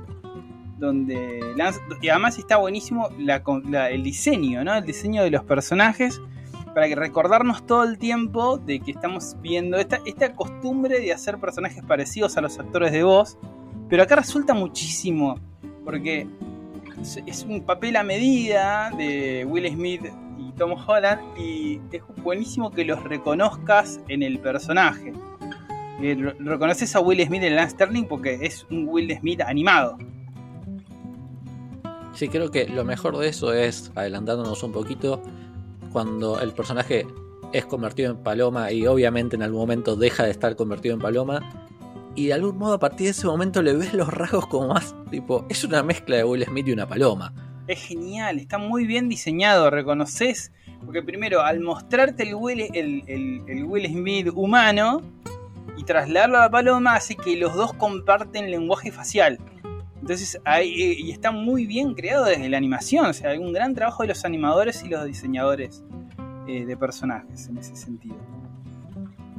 donde 0.79 1.41
Lance, 1.57 1.81
y 2.03 2.11
además 2.11 2.37
está 2.37 2.59
buenísimo 2.59 3.09
el 3.19 4.03
diseño, 4.03 4.63
¿no? 4.65 4.75
El 4.75 4.85
diseño 4.85 5.23
de 5.23 5.31
los 5.31 5.43
personajes, 5.45 6.21
para 6.75 6.89
que 6.89 6.95
recordarnos 6.95 7.65
todo 7.67 7.85
el 7.85 7.97
tiempo 7.97 8.59
de 8.59 8.81
que 8.81 8.91
estamos 8.91 9.35
viendo 9.41 9.79
esta, 9.79 9.99
esta 10.05 10.35
costumbre 10.35 11.01
de 11.01 11.11
hacer 11.15 11.39
personajes 11.39 11.83
parecidos 11.83 12.37
a 12.37 12.43
los 12.43 12.59
actores 12.59 12.93
de 12.93 13.03
voz, 13.03 13.39
pero 13.89 14.03
acá 14.03 14.17
resulta 14.17 14.53
muchísimo, 14.53 15.37
porque 15.87 16.27
es, 17.03 17.45
un 17.49 17.63
papel 17.63 17.97
a 17.97 18.03
medida 18.03 18.91
de 18.97 19.45
Will 19.49 19.69
Smith 19.71 20.03
y 20.39 20.53
Tom 20.53 20.75
Holland 20.87 21.21
y 21.39 21.81
es 21.91 22.03
buenísimo 22.23 22.71
que 22.71 22.85
los 22.85 23.03
reconozcas 23.05 24.01
en 24.09 24.23
el 24.23 24.39
personaje. 24.39 25.13
Eh, 26.01 26.17
re- 26.19 26.37
reconoces 26.39 26.95
a 26.97 27.01
Will 27.01 27.25
Smith 27.27 27.43
en 27.43 27.57
Lance 27.57 27.75
Sterling 27.75 28.05
porque 28.05 28.39
es 28.43 28.67
un 28.71 28.89
Will 28.89 29.15
Smith 29.19 29.41
animado. 29.41 29.99
Sí, 32.15 32.29
creo 32.29 32.51
que 32.51 32.69
lo 32.69 32.85
mejor 32.85 33.17
de 33.19 33.29
eso 33.29 33.53
es, 33.53 33.91
adelantándonos 33.95 34.63
un 34.63 34.73
poquito, 34.73 35.23
cuando 35.93 36.41
el 36.41 36.53
personaje 36.53 37.07
es 37.53 37.67
convertido 37.67 38.11
en 38.11 38.19
paloma 38.19 38.71
y 38.73 38.87
obviamente 38.87 39.37
en 39.37 39.43
algún 39.43 39.61
momento 39.61 39.97
deja 39.97 40.25
de 40.25 40.31
estar 40.31 40.57
convertido 40.57 40.95
en 40.95 41.01
paloma. 41.01 41.69
Y 42.15 42.27
de 42.27 42.35
algún 42.35 42.59
modo 42.59 42.75
a 42.75 42.79
partir 42.79 43.07
de 43.07 43.11
ese 43.13 43.27
momento 43.27 43.63
le 43.63 43.75
ves 43.75 43.95
los 43.95 44.09
rasgos 44.09 44.47
como 44.47 44.69
más 44.69 44.95
tipo, 45.11 45.47
es 45.49 45.65
una 45.65 45.83
mezcla 45.83 46.17
de 46.17 46.25
Will 46.25 46.45
Smith 46.45 46.69
y 46.69 46.73
una 46.73 46.87
paloma. 46.87 47.33
Es 47.69 47.83
genial, 47.83 48.39
está 48.39 48.59
muy 48.59 48.87
bien 48.87 49.09
diseñado, 49.09 49.71
reconoces. 49.71 50.53
Porque 50.85 51.03
primero, 51.03 51.41
al 51.43 51.61
mostrarte 51.61 52.25
el 52.25 52.35
Will, 52.35 52.61
el, 52.75 53.05
el- 53.07 53.65
Will 53.65 53.87
Smith 53.87 54.29
humano 54.35 55.01
y 55.77 55.85
trasladarlo 55.85 56.39
a 56.39 56.41
la 56.43 56.51
paloma, 56.51 56.97
hace 56.97 57.15
que 57.15 57.37
los 57.37 57.55
dos 57.55 57.73
comparten 57.75 58.51
lenguaje 58.51 58.91
facial. 58.91 59.39
Entonces, 60.01 60.39
eh, 60.57 60.65
y 60.67 61.13
está 61.13 61.31
muy 61.31 61.67
bien 61.67 61.95
creado 61.95 62.25
desde 62.25 62.49
la 62.49 62.57
animación. 62.59 63.07
O 63.07 63.13
sea, 63.13 63.31
hay 63.31 63.39
un 63.39 63.53
gran 63.53 63.75
trabajo 63.75 64.03
de 64.03 64.09
los 64.09 64.25
animadores 64.25 64.83
y 64.85 64.89
los 64.89 65.05
diseñadores 65.07 65.85
eh, 66.49 66.67
de 66.67 66.77
personajes 66.77 67.47
en 67.47 67.59
ese 67.59 67.77
sentido. 67.77 68.17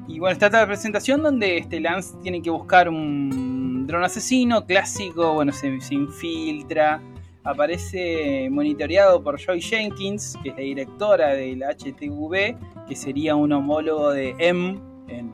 Y 0.08 0.20
bueno, 0.20 0.34
está 0.34 0.50
la 0.50 0.68
presentación 0.68 1.24
donde 1.24 1.58
este 1.58 1.80
Lance 1.80 2.16
tiene 2.22 2.42
que 2.42 2.50
buscar 2.50 2.90
un 2.90 3.88
dron 3.88 4.04
asesino 4.04 4.66
clásico, 4.66 5.34
bueno, 5.34 5.52
se, 5.54 5.80
se 5.82 5.94
infiltra, 5.94 7.02
aparece 7.44 8.50
monitoreado 8.50 9.22
por 9.22 9.40
Joy 9.40 9.62
Jenkins, 9.62 10.38
que 10.42 10.50
es 10.50 10.56
la 10.56 10.62
directora 10.62 11.28
del 11.30 11.64
HTV, 11.64 12.56
que 12.88 12.96
sería 12.96 13.36
un 13.36 13.52
homólogo 13.52 14.12
de 14.12 14.36
M 14.40 14.80
en 15.08 15.32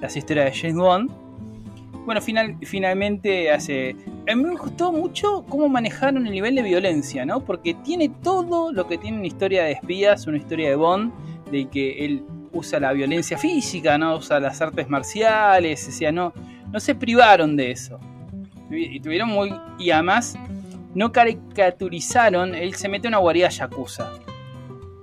las 0.00 0.16
historias 0.16 0.46
de 0.46 0.58
James 0.58 0.76
Bond. 0.76 1.10
Bueno, 2.04 2.22
final, 2.22 2.56
finalmente 2.62 3.50
hace... 3.50 3.94
A 4.30 4.34
mí 4.34 4.42
me 4.42 4.56
gustó 4.56 4.92
mucho 4.92 5.44
cómo 5.48 5.68
manejaron 5.68 6.26
el 6.26 6.32
nivel 6.32 6.54
de 6.54 6.62
violencia, 6.62 7.26
¿no? 7.26 7.40
Porque 7.40 7.74
tiene 7.74 8.08
todo 8.08 8.72
lo 8.72 8.86
que 8.86 8.96
tiene 8.96 9.18
una 9.18 9.26
historia 9.26 9.64
de 9.64 9.72
espías, 9.72 10.26
una 10.26 10.38
historia 10.38 10.70
de 10.70 10.76
Bond, 10.76 11.12
de 11.50 11.66
que 11.66 12.04
él 12.04 12.24
usa 12.58 12.78
la 12.78 12.92
violencia 12.92 13.38
física, 13.38 13.96
¿no? 13.98 14.16
Usa 14.16 14.38
las 14.40 14.60
artes 14.60 14.88
marciales, 14.88 16.00
no, 16.12 16.32
no 16.70 16.80
se 16.80 16.94
privaron 16.94 17.56
de 17.56 17.70
eso. 17.70 17.98
Y 18.70 19.00
tuvieron 19.00 19.30
muy... 19.30 19.54
Y 19.78 19.90
además 19.90 20.36
no 20.94 21.12
caricaturizaron, 21.12 22.54
él 22.54 22.74
se 22.74 22.88
mete 22.88 23.08
en 23.08 23.14
una 23.14 23.18
guarida 23.18 23.48
yakuza. 23.48 24.10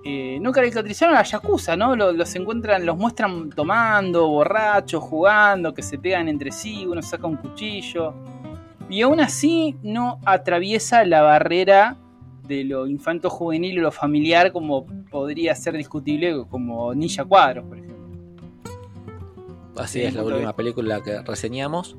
Eh, 0.03 0.37
no 0.39 0.51
caricaturizaron 0.51 1.15
a 1.15 1.23
yakuza, 1.23 1.75
¿no? 1.75 1.95
Los, 1.95 2.15
los 2.15 2.35
encuentran, 2.35 2.85
los 2.85 2.95
muestran 2.95 3.49
tomando, 3.49 4.27
borrachos, 4.27 5.01
jugando, 5.01 5.73
que 5.73 5.81
se 5.81 5.97
pegan 5.97 6.29
entre 6.29 6.51
sí, 6.51 6.85
uno 6.85 7.01
saca 7.01 7.25
un 7.25 7.37
cuchillo. 7.37 8.13
Y 8.87 9.01
aún 9.01 9.19
así 9.19 9.75
no 9.81 10.19
atraviesa 10.25 11.03
la 11.05 11.23
barrera 11.23 11.97
de 12.47 12.63
lo 12.63 12.87
infanto 12.87 13.29
juvenil 13.29 13.79
o 13.79 13.81
lo 13.83 13.91
familiar 13.91 14.51
como 14.51 14.85
podría 15.09 15.55
ser 15.55 15.75
discutible 15.75 16.45
como 16.49 16.93
Ninja 16.93 17.25
Cuadros, 17.25 17.65
por 17.65 17.77
ejemplo. 17.77 17.95
Así 19.77 19.99
Sí, 19.99 20.05
es 20.05 20.13
la 20.13 20.23
de 20.23 20.27
última 20.27 20.55
película 20.55 21.01
que 21.03 21.21
reseñamos. 21.21 21.97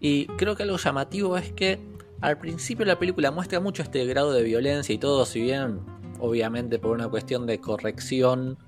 Y 0.00 0.26
creo 0.26 0.56
que 0.56 0.62
algo 0.62 0.76
llamativo 0.76 1.36
es 1.36 1.52
que 1.52 1.78
al 2.20 2.38
principio 2.38 2.84
la 2.84 2.98
película 2.98 3.30
muestra 3.30 3.60
mucho 3.60 3.82
este 3.82 4.04
grado 4.04 4.32
de 4.32 4.42
violencia 4.42 4.94
y 4.94 4.98
todo, 4.98 5.24
si 5.24 5.40
bien 5.40 5.80
obviamente 6.18 6.78
por 6.78 6.92
una 6.92 7.08
cuestión 7.08 7.46
de 7.46 7.58
corrección 7.60 8.58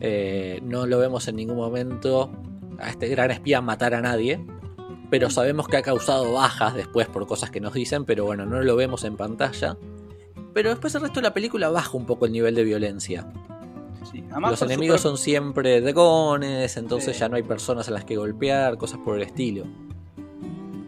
eh, 0.00 0.60
no 0.62 0.86
lo 0.86 0.98
vemos 0.98 1.28
en 1.28 1.36
ningún 1.36 1.56
momento 1.56 2.30
a 2.78 2.88
este 2.88 3.08
gran 3.08 3.30
espía 3.30 3.60
matar 3.60 3.94
a 3.94 4.00
nadie. 4.00 4.44
Pero 5.10 5.28
sabemos 5.28 5.66
que 5.66 5.76
ha 5.76 5.82
causado 5.82 6.32
bajas 6.32 6.74
después 6.74 7.08
por 7.08 7.26
cosas 7.26 7.50
que 7.50 7.60
nos 7.60 7.74
dicen, 7.74 8.04
pero 8.04 8.24
bueno, 8.24 8.46
no 8.46 8.62
lo 8.62 8.76
vemos 8.76 9.04
en 9.04 9.16
pantalla. 9.16 9.76
Pero 10.52 10.70
después 10.70 10.94
el 10.94 11.02
resto 11.02 11.20
de 11.20 11.24
la 11.24 11.34
película 11.34 11.68
baja 11.70 11.96
un 11.96 12.06
poco 12.06 12.26
el 12.26 12.32
nivel 12.32 12.54
de 12.54 12.64
violencia. 12.64 13.26
Sí, 14.10 14.24
Los 14.40 14.62
enemigos 14.62 15.00
son 15.02 15.16
siempre 15.18 15.80
dragones, 15.80 16.76
entonces 16.76 17.14
Sí. 17.14 17.20
ya 17.20 17.28
no 17.28 17.36
hay 17.36 17.42
personas 17.42 17.88
a 17.88 17.92
las 17.92 18.04
que 18.04 18.16
golpear, 18.16 18.76
cosas 18.78 18.98
por 19.04 19.16
el 19.16 19.22
estilo. 19.22 19.64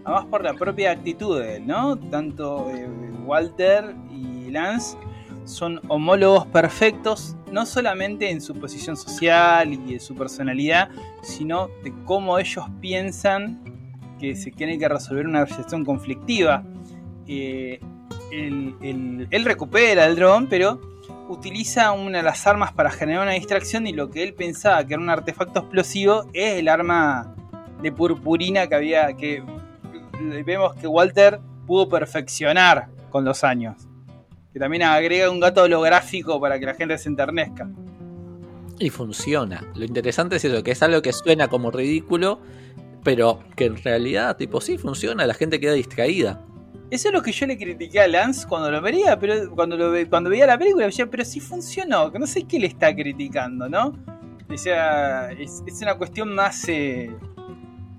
Además 0.04 0.26
por 0.26 0.42
la 0.42 0.54
propia 0.54 0.90
actitud 0.90 1.38
de 1.40 1.56
él, 1.58 1.66
¿no? 1.66 1.96
Tanto 1.96 2.68
eh, 2.70 2.88
Walter 3.24 3.94
y 4.10 4.50
Lance 4.50 4.96
son 5.44 5.80
homólogos 5.88 6.46
perfectos, 6.46 7.36
no 7.52 7.66
solamente 7.66 8.30
en 8.30 8.40
su 8.40 8.54
posición 8.54 8.96
social 8.96 9.72
y 9.74 9.94
en 9.94 10.00
su 10.00 10.14
personalidad, 10.14 10.88
sino 11.22 11.68
de 11.84 11.92
cómo 12.04 12.38
ellos 12.38 12.64
piensan 12.80 13.62
que 14.18 14.34
se 14.34 14.50
tiene 14.50 14.78
que 14.78 14.88
resolver 14.88 15.26
una 15.26 15.46
situación 15.46 15.84
conflictiva. 15.84 16.64
Eh, 17.28 17.78
él- 18.32 19.28
él 19.30 19.44
recupera 19.44 20.06
el 20.06 20.16
dron, 20.16 20.46
pero 20.48 20.80
utiliza 21.28 21.92
una 21.92 22.18
de 22.18 22.24
las 22.24 22.46
armas 22.46 22.72
para 22.72 22.90
generar 22.90 23.22
una 23.22 23.32
distracción 23.32 23.86
y 23.86 23.92
lo 23.92 24.10
que 24.10 24.22
él 24.22 24.34
pensaba 24.34 24.84
que 24.86 24.94
era 24.94 25.02
un 25.02 25.10
artefacto 25.10 25.60
explosivo 25.60 26.26
es 26.32 26.58
el 26.58 26.68
arma 26.68 27.34
de 27.80 27.92
purpurina 27.92 28.66
que 28.66 28.74
había 28.74 29.16
que 29.16 29.42
vemos 30.44 30.74
que 30.76 30.86
Walter 30.86 31.40
pudo 31.66 31.88
perfeccionar 31.88 32.88
con 33.10 33.24
los 33.24 33.44
años. 33.44 33.88
Que 34.52 34.58
también 34.58 34.82
agrega 34.82 35.30
un 35.30 35.40
gato 35.40 35.62
holográfico 35.62 36.40
para 36.40 36.58
que 36.58 36.66
la 36.66 36.74
gente 36.74 36.98
se 36.98 37.08
enternezca. 37.08 37.68
Y 38.78 38.90
funciona. 38.90 39.62
Lo 39.74 39.84
interesante 39.84 40.36
es 40.36 40.44
eso, 40.44 40.62
que 40.62 40.72
es 40.72 40.82
algo 40.82 41.00
que 41.02 41.12
suena 41.12 41.48
como 41.48 41.70
ridículo, 41.70 42.40
pero 43.02 43.40
que 43.56 43.66
en 43.66 43.82
realidad, 43.82 44.36
tipo, 44.36 44.60
sí 44.60 44.76
funciona, 44.76 45.26
la 45.26 45.34
gente 45.34 45.58
queda 45.60 45.72
distraída. 45.72 46.44
Eso 46.92 47.08
es 47.08 47.14
lo 47.14 47.22
que 47.22 47.32
yo 47.32 47.46
le 47.46 47.56
critiqué 47.56 48.00
a 48.00 48.06
Lance 48.06 48.46
cuando 48.46 48.70
lo 48.70 48.82
veía, 48.82 49.18
pero 49.18 49.50
cuando 49.54 49.78
lo 49.78 49.90
ve- 49.90 50.06
cuando 50.06 50.28
veía 50.28 50.46
la 50.46 50.58
película, 50.58 50.84
decía, 50.84 51.06
pero 51.06 51.24
sí 51.24 51.40
funcionó, 51.40 52.12
que 52.12 52.18
no 52.18 52.26
sé 52.26 52.42
qué 52.44 52.58
le 52.58 52.66
está 52.66 52.94
criticando, 52.94 53.66
¿no? 53.66 53.94
O 54.52 54.58
sea, 54.58 55.32
es, 55.32 55.62
es 55.66 55.80
una 55.80 55.94
cuestión 55.96 56.34
más, 56.34 56.68
eh, 56.68 57.10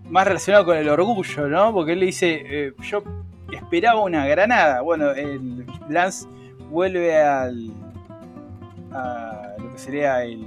más 0.10 0.28
relacionada 0.28 0.64
con 0.64 0.78
el 0.78 0.88
orgullo, 0.90 1.48
¿no? 1.48 1.74
Porque 1.74 1.94
él 1.94 2.02
le 2.02 2.06
dice, 2.06 2.44
eh, 2.46 2.74
yo 2.84 3.04
esperaba 3.52 4.00
una 4.02 4.28
granada. 4.28 4.82
Bueno, 4.82 5.10
el 5.10 5.66
Lance 5.90 6.28
vuelve 6.70 7.18
al. 7.20 7.72
a 8.92 9.56
lo 9.58 9.72
que 9.72 9.78
sería 9.80 10.24
el 10.24 10.46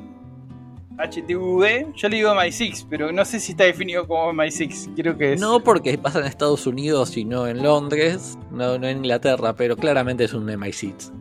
HTV. 0.99 1.93
Yo 1.95 2.09
le 2.09 2.17
digo 2.17 2.31
MI6, 2.35 2.87
pero 2.89 3.13
no 3.13 3.25
sé 3.25 3.41
si 3.41 3.53
está 3.53 3.65
definido 3.65 4.07
como 4.07 4.33
MI6. 4.33 4.95
Creo 4.97 5.17
que 5.17 5.35
es. 5.35 5.41
No 5.41 5.61
porque 5.61 5.97
pasa 5.99 6.21
en 6.21 6.27
Estados 6.27 6.67
Unidos 6.67 7.17
y 7.17 7.25
no 7.25 7.47
en 7.47 7.63
Londres, 7.63 8.39
no, 8.51 8.79
no 8.79 8.87
en 8.89 8.99
Inglaterra, 8.99 9.55
pero 9.55 9.77
claramente 9.77 10.25
es 10.25 10.33
un 10.35 10.47
MI6. 10.47 11.13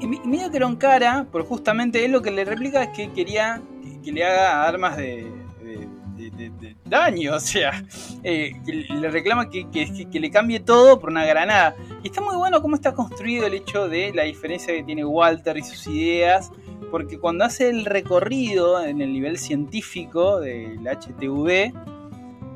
Y 0.00 0.06
medio 0.06 0.50
que 0.50 0.56
era 0.58 0.66
un 0.66 0.76
cara, 0.76 1.26
porque 1.30 1.48
justamente 1.48 2.04
él 2.04 2.12
lo 2.12 2.20
que 2.22 2.30
le 2.30 2.44
replica 2.44 2.82
es 2.82 2.88
que 2.90 3.10
quería 3.12 3.62
que, 3.82 4.00
que 4.02 4.12
le 4.12 4.24
haga 4.24 4.66
armas 4.66 4.96
de, 4.96 5.30
de- 5.62 5.88
de- 6.16 6.30
de- 6.30 6.50
de 6.50 6.76
daño, 6.84 7.34
o 7.36 7.40
sea, 7.40 7.84
eh, 8.22 8.52
que 8.66 8.72
le 8.72 9.10
reclama 9.10 9.48
que- 9.50 9.66
que 9.70 10.20
le 10.20 10.30
cambie 10.30 10.60
todo 10.60 11.00
por 11.00 11.10
una 11.10 11.24
granada. 11.24 11.74
Y 12.02 12.08
está 12.08 12.20
muy 12.20 12.36
bueno 12.36 12.60
cómo 12.60 12.74
está 12.76 12.92
construido 12.92 13.46
el 13.46 13.54
hecho 13.54 13.88
de 13.88 14.12
la 14.12 14.24
diferencia 14.24 14.74
que 14.74 14.82
tiene 14.82 15.04
Walter 15.04 15.56
y 15.56 15.62
sus 15.62 15.86
ideas, 15.86 16.50
porque 16.90 17.18
cuando 17.18 17.44
hace 17.44 17.68
el 17.70 17.84
recorrido 17.84 18.82
en 18.84 19.00
el 19.00 19.12
nivel 19.12 19.38
científico 19.38 20.40
del 20.40 20.78
HTV, 20.86 21.72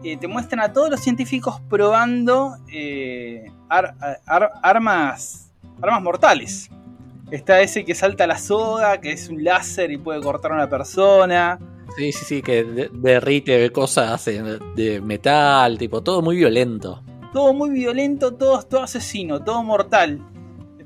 eh, 0.04 0.16
te 0.16 0.28
muestran 0.28 0.60
a 0.60 0.72
todos 0.72 0.90
los 0.90 1.00
científicos 1.00 1.60
probando 1.68 2.56
eh, 2.72 3.50
ar- 3.68 3.94
ar- 4.26 4.52
armas, 4.62 5.50
armas 5.82 6.02
mortales. 6.02 6.70
Está 7.30 7.60
ese 7.60 7.84
que 7.84 7.94
salta 7.94 8.26
la 8.26 8.38
soga, 8.38 9.00
que 9.00 9.12
es 9.12 9.28
un 9.28 9.44
láser 9.44 9.90
y 9.90 9.98
puede 9.98 10.20
cortar 10.22 10.52
a 10.52 10.54
una 10.54 10.70
persona. 10.70 11.58
Sí, 11.96 12.12
sí, 12.12 12.24
sí, 12.24 12.42
que 12.42 12.64
de- 12.64 12.90
derrite 12.92 13.70
cosas 13.70 14.24
de, 14.24 14.58
de 14.76 15.00
metal, 15.00 15.76
tipo, 15.78 16.00
todo 16.02 16.22
muy 16.22 16.36
violento. 16.36 17.02
Todo 17.32 17.52
muy 17.52 17.70
violento, 17.70 18.32
todo, 18.34 18.62
todo 18.62 18.82
asesino, 18.84 19.42
todo 19.42 19.62
mortal. 19.62 20.20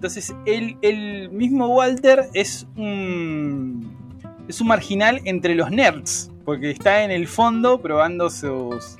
Entonces, 0.03 0.35
el, 0.47 0.77
el 0.83 1.31
mismo 1.31 1.69
Walter 1.69 2.25
es 2.35 2.67
un, 2.77 3.89
es 4.49 4.61
un 4.61 4.67
marginal 4.67 5.21
entre 5.27 5.55
los 5.55 5.71
nerds, 5.71 6.29
porque 6.45 6.73
está 6.73 7.05
en 7.05 7.13
el 7.13 7.29
fondo 7.29 7.81
probando 7.81 8.29
sus, 8.29 8.97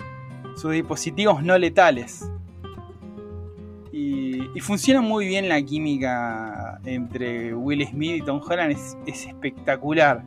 sus 0.55 0.71
dispositivos 0.71 1.43
no 1.43 1.59
letales. 1.59 2.31
Y, 3.91 4.43
y 4.57 4.61
funciona 4.61 5.01
muy 5.01 5.27
bien 5.27 5.49
la 5.49 5.61
química 5.61 6.79
entre 6.85 7.53
Will 7.53 7.85
Smith 7.85 8.19
y 8.19 8.25
Tom 8.25 8.41
Holland, 8.49 8.71
es, 8.71 8.97
es 9.05 9.27
espectacular. 9.27 10.23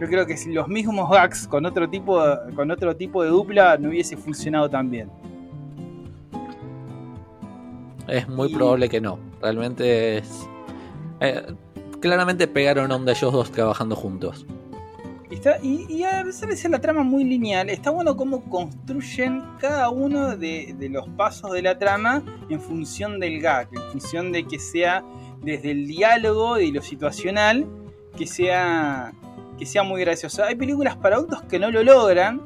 Yo 0.00 0.06
creo 0.06 0.24
que 0.26 0.36
si 0.36 0.52
los 0.52 0.68
mismos 0.68 1.10
gags 1.10 1.48
con 1.48 1.66
otro 1.66 1.90
tipo 1.90 2.24
de, 2.24 2.54
con 2.54 2.70
otro 2.70 2.94
tipo 2.94 3.24
de 3.24 3.30
dupla 3.30 3.76
no 3.78 3.88
hubiese 3.88 4.16
funcionado 4.16 4.70
tan 4.70 4.92
bien. 4.92 5.10
Es 8.06 8.28
muy 8.28 8.52
Y- 8.52 8.54
probable 8.54 8.88
que 8.88 9.00
no. 9.00 9.18
Realmente 9.44 10.18
es. 10.18 10.48
eh, 11.20 11.54
claramente 12.00 12.48
pegaron 12.48 12.90
onda 12.90 13.12
ellos 13.12 13.30
dos 13.30 13.52
trabajando 13.52 13.94
juntos. 13.94 14.46
Y, 15.62 16.02
a 16.04 16.22
pesar 16.24 16.48
de 16.48 16.56
ser 16.56 16.70
la 16.70 16.80
trama 16.80 17.02
muy 17.02 17.24
lineal, 17.24 17.68
está 17.68 17.90
bueno 17.90 18.16
cómo 18.16 18.48
construyen 18.48 19.42
cada 19.58 19.90
uno 19.90 20.36
de, 20.36 20.74
de 20.78 20.88
los 20.88 21.06
pasos 21.10 21.52
de 21.52 21.60
la 21.60 21.78
trama 21.78 22.22
en 22.48 22.58
función 22.58 23.20
del 23.20 23.40
gag, 23.42 23.68
en 23.72 23.82
función 23.90 24.32
de 24.32 24.46
que 24.46 24.58
sea 24.58 25.04
desde 25.42 25.72
el 25.72 25.86
diálogo 25.86 26.58
y 26.58 26.72
lo 26.72 26.80
situacional, 26.80 27.66
que 28.16 28.26
sea, 28.26 29.12
que 29.58 29.66
sea 29.66 29.82
muy 29.82 30.00
gracioso. 30.00 30.44
Hay 30.44 30.54
películas 30.54 30.96
para 30.96 31.16
adultos 31.16 31.42
que 31.42 31.58
no 31.58 31.70
lo 31.70 31.82
logran, 31.82 32.40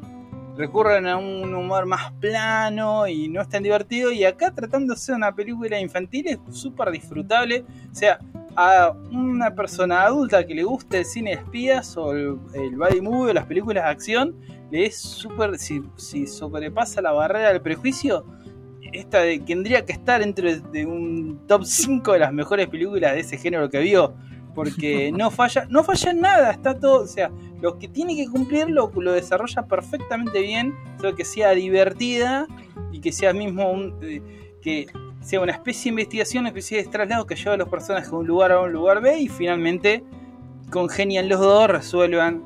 recurren 0.58 1.06
a 1.06 1.16
un 1.16 1.54
humor 1.54 1.86
más 1.86 2.12
plano 2.20 3.06
y 3.06 3.28
no 3.28 3.40
es 3.40 3.48
tan 3.48 3.62
divertido, 3.62 4.10
y 4.10 4.24
acá 4.24 4.50
tratándose 4.52 5.12
de 5.12 5.16
una 5.16 5.32
película 5.34 5.78
infantil 5.80 6.26
es 6.26 6.38
súper 6.50 6.90
disfrutable. 6.90 7.64
O 7.90 7.94
sea, 7.94 8.18
a 8.56 8.92
una 9.12 9.54
persona 9.54 10.02
adulta 10.02 10.44
que 10.44 10.54
le 10.54 10.64
guste 10.64 10.98
el 10.98 11.04
cine 11.04 11.30
de 11.30 11.36
espías 11.36 11.96
o 11.96 12.12
el, 12.12 12.36
el 12.54 12.76
body 12.76 13.00
movie 13.00 13.30
o 13.30 13.34
las 13.34 13.46
películas 13.46 13.84
de 13.84 13.90
acción, 13.90 14.34
le 14.72 14.86
es 14.86 14.98
súper. 14.98 15.56
Si, 15.58 15.80
si 15.96 16.26
sobrepasa 16.26 17.00
la 17.00 17.12
barrera 17.12 17.52
del 17.52 17.62
prejuicio, 17.62 18.26
esta 18.92 19.20
de- 19.20 19.38
tendría 19.38 19.84
que 19.84 19.92
estar 19.92 20.20
dentro 20.20 20.48
de, 20.48 20.60
de 20.72 20.84
un 20.86 21.40
top 21.46 21.62
5 21.64 22.12
de 22.14 22.18
las 22.18 22.32
mejores 22.32 22.66
películas 22.66 23.12
de 23.14 23.20
ese 23.20 23.38
género 23.38 23.70
que 23.70 23.78
vio. 23.78 24.14
Porque 24.54 25.12
no 25.12 25.30
falla, 25.30 25.66
no 25.70 25.84
falla 25.84 26.10
en 26.10 26.20
nada, 26.20 26.50
está 26.50 26.78
todo, 26.78 27.02
o 27.02 27.06
sea, 27.06 27.30
lo 27.60 27.78
que 27.78 27.88
tiene 27.88 28.16
que 28.16 28.26
cumplir 28.26 28.68
lo, 28.70 28.90
lo 28.94 29.12
desarrolla 29.12 29.62
perfectamente 29.66 30.40
bien, 30.40 30.74
solo 30.96 31.14
que 31.14 31.24
sea 31.24 31.50
divertida 31.52 32.46
y 32.90 33.00
que 33.00 33.12
sea 33.12 33.32
mismo 33.32 33.70
un, 33.70 33.96
eh, 34.02 34.20
que 34.60 34.86
sea 35.20 35.40
una 35.40 35.52
especie 35.52 35.84
de 35.84 35.88
investigación, 35.90 36.42
una 36.42 36.48
especie 36.48 36.82
de 36.82 36.88
traslado 36.88 37.26
que 37.26 37.36
lleva 37.36 37.54
a 37.54 37.56
los 37.56 37.68
personajes 37.68 38.10
de 38.10 38.16
un 38.16 38.26
lugar 38.26 38.52
a 38.52 38.60
un 38.60 38.72
lugar 38.72 39.00
B 39.00 39.20
y 39.20 39.28
finalmente 39.28 40.02
congenian 40.70 41.28
los 41.28 41.40
dos, 41.40 41.68
resuelvan. 41.68 42.42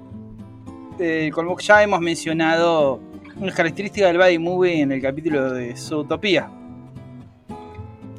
eh, 0.99 1.31
como 1.33 1.59
ya 1.59 1.83
hemos 1.83 2.01
mencionado, 2.01 3.01
una 3.37 3.53
característica 3.53 4.07
del 4.07 4.19
body 4.19 4.39
movie 4.39 4.81
en 4.81 4.93
el 4.93 5.01
capítulo 5.01 5.53
de 5.53 5.75
Zootopia. 5.77 6.51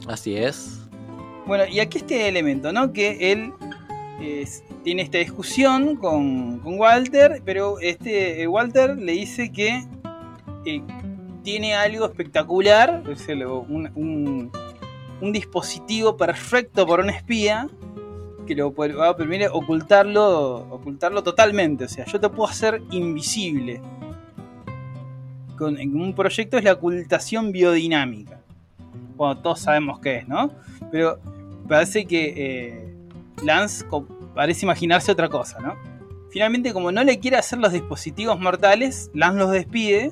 Así 0.07 0.35
es. 0.35 0.79
Bueno, 1.45 1.65
y 1.65 1.79
aquí 1.79 1.99
este 1.99 2.27
elemento, 2.27 2.71
¿no? 2.71 2.93
Que 2.93 3.31
él 3.31 3.53
es- 4.23 4.63
tiene 4.83 5.01
esta 5.03 5.17
discusión 5.17 5.95
con, 5.97 6.59
con 6.59 6.79
Walter, 6.79 7.41
pero 7.45 7.79
este 7.79 8.41
eh, 8.41 8.47
Walter 8.47 8.97
le 8.97 9.11
dice 9.13 9.51
que 9.51 9.85
eh, 10.65 10.81
tiene 11.43 11.75
algo 11.75 12.05
espectacular, 12.05 13.03
es 13.11 13.27
un, 13.27 13.89
un- 13.95 14.51
dispositivo 15.33 16.15
perfecto 16.17 16.85
para 16.87 17.03
un 17.03 17.09
espía 17.09 17.67
que 18.47 18.55
lo 18.55 18.73
va 18.73 19.09
a 19.09 19.15
permitir 19.15 19.47
ocultarlo, 19.51 20.67
ocultarlo 20.69 21.23
totalmente. 21.23 21.85
O 21.85 21.87
sea, 21.87 22.05
yo 22.05 22.19
te 22.19 22.27
puedo 22.29 22.49
hacer 22.49 22.81
invisible. 22.91 23.79
Con, 25.57 25.77
en 25.79 25.95
un 25.99 26.13
proyecto 26.13 26.57
es 26.57 26.63
la 26.63 26.73
ocultación 26.73 27.51
biodinámica. 27.51 28.39
Bueno, 29.15 29.37
todos 29.41 29.59
sabemos 29.61 29.99
qué 29.99 30.17
es, 30.17 30.27
¿no? 30.27 30.51
Pero 30.91 31.19
parece 31.69 32.05
que 32.05 32.33
eh, 32.35 32.92
Lance 33.43 33.85
parece 34.35 34.65
imaginarse 34.65 35.11
otra 35.11 35.29
cosa, 35.29 35.59
¿no? 35.59 35.75
Finalmente, 36.29 36.73
como 36.73 36.91
no 36.91 37.03
le 37.03 37.19
quiere 37.19 37.37
hacer 37.37 37.59
los 37.59 37.71
dispositivos 37.71 38.39
mortales, 38.39 39.11
Lance 39.13 39.39
los 39.39 39.51
despide 39.51 40.11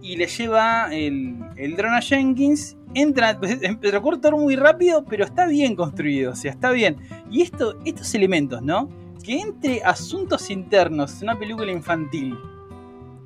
y 0.00 0.16
le 0.16 0.26
lleva 0.26 0.88
el, 0.94 1.36
el 1.56 1.76
dron 1.76 1.94
a 1.94 2.00
Jenkins. 2.00 2.76
Entra, 2.94 3.38
recuerdo 3.82 4.20
todo 4.20 4.36
muy 4.38 4.56
rápido, 4.56 5.04
pero 5.04 5.24
está 5.24 5.46
bien 5.46 5.74
construido, 5.76 6.32
o 6.32 6.36
sea, 6.36 6.52
está 6.52 6.70
bien. 6.70 6.96
Y 7.30 7.42
esto, 7.42 7.76
estos 7.84 8.14
elementos, 8.14 8.62
¿no? 8.62 8.88
Que 9.24 9.40
entre 9.40 9.82
asuntos 9.82 10.50
internos 10.50 11.16
en 11.20 11.24
una 11.28 11.38
película 11.38 11.70
infantil, 11.72 12.38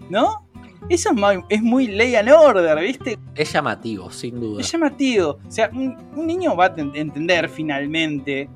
¿no? 0.09 0.49
Eso 0.88 1.11
es, 1.11 1.15
muy- 1.15 1.45
es 1.49 1.62
muy 1.62 1.87
ley 1.87 2.17
and 2.17 2.29
order, 2.31 2.77
¿viste? 2.81 3.17
Es 3.37 3.53
llamativo, 3.53 4.11
sin 4.11 4.41
duda. 4.41 4.61
Es 4.61 4.73
llamativo. 4.73 5.38
O 5.47 5.51
sea, 5.51 5.71
un, 5.73 5.97
un 6.17 6.27
niño 6.27 6.57
va 6.57 6.65
a 6.67 6.75
ten- 6.75 6.91
entender 6.95 7.49
finalmente 7.49 8.49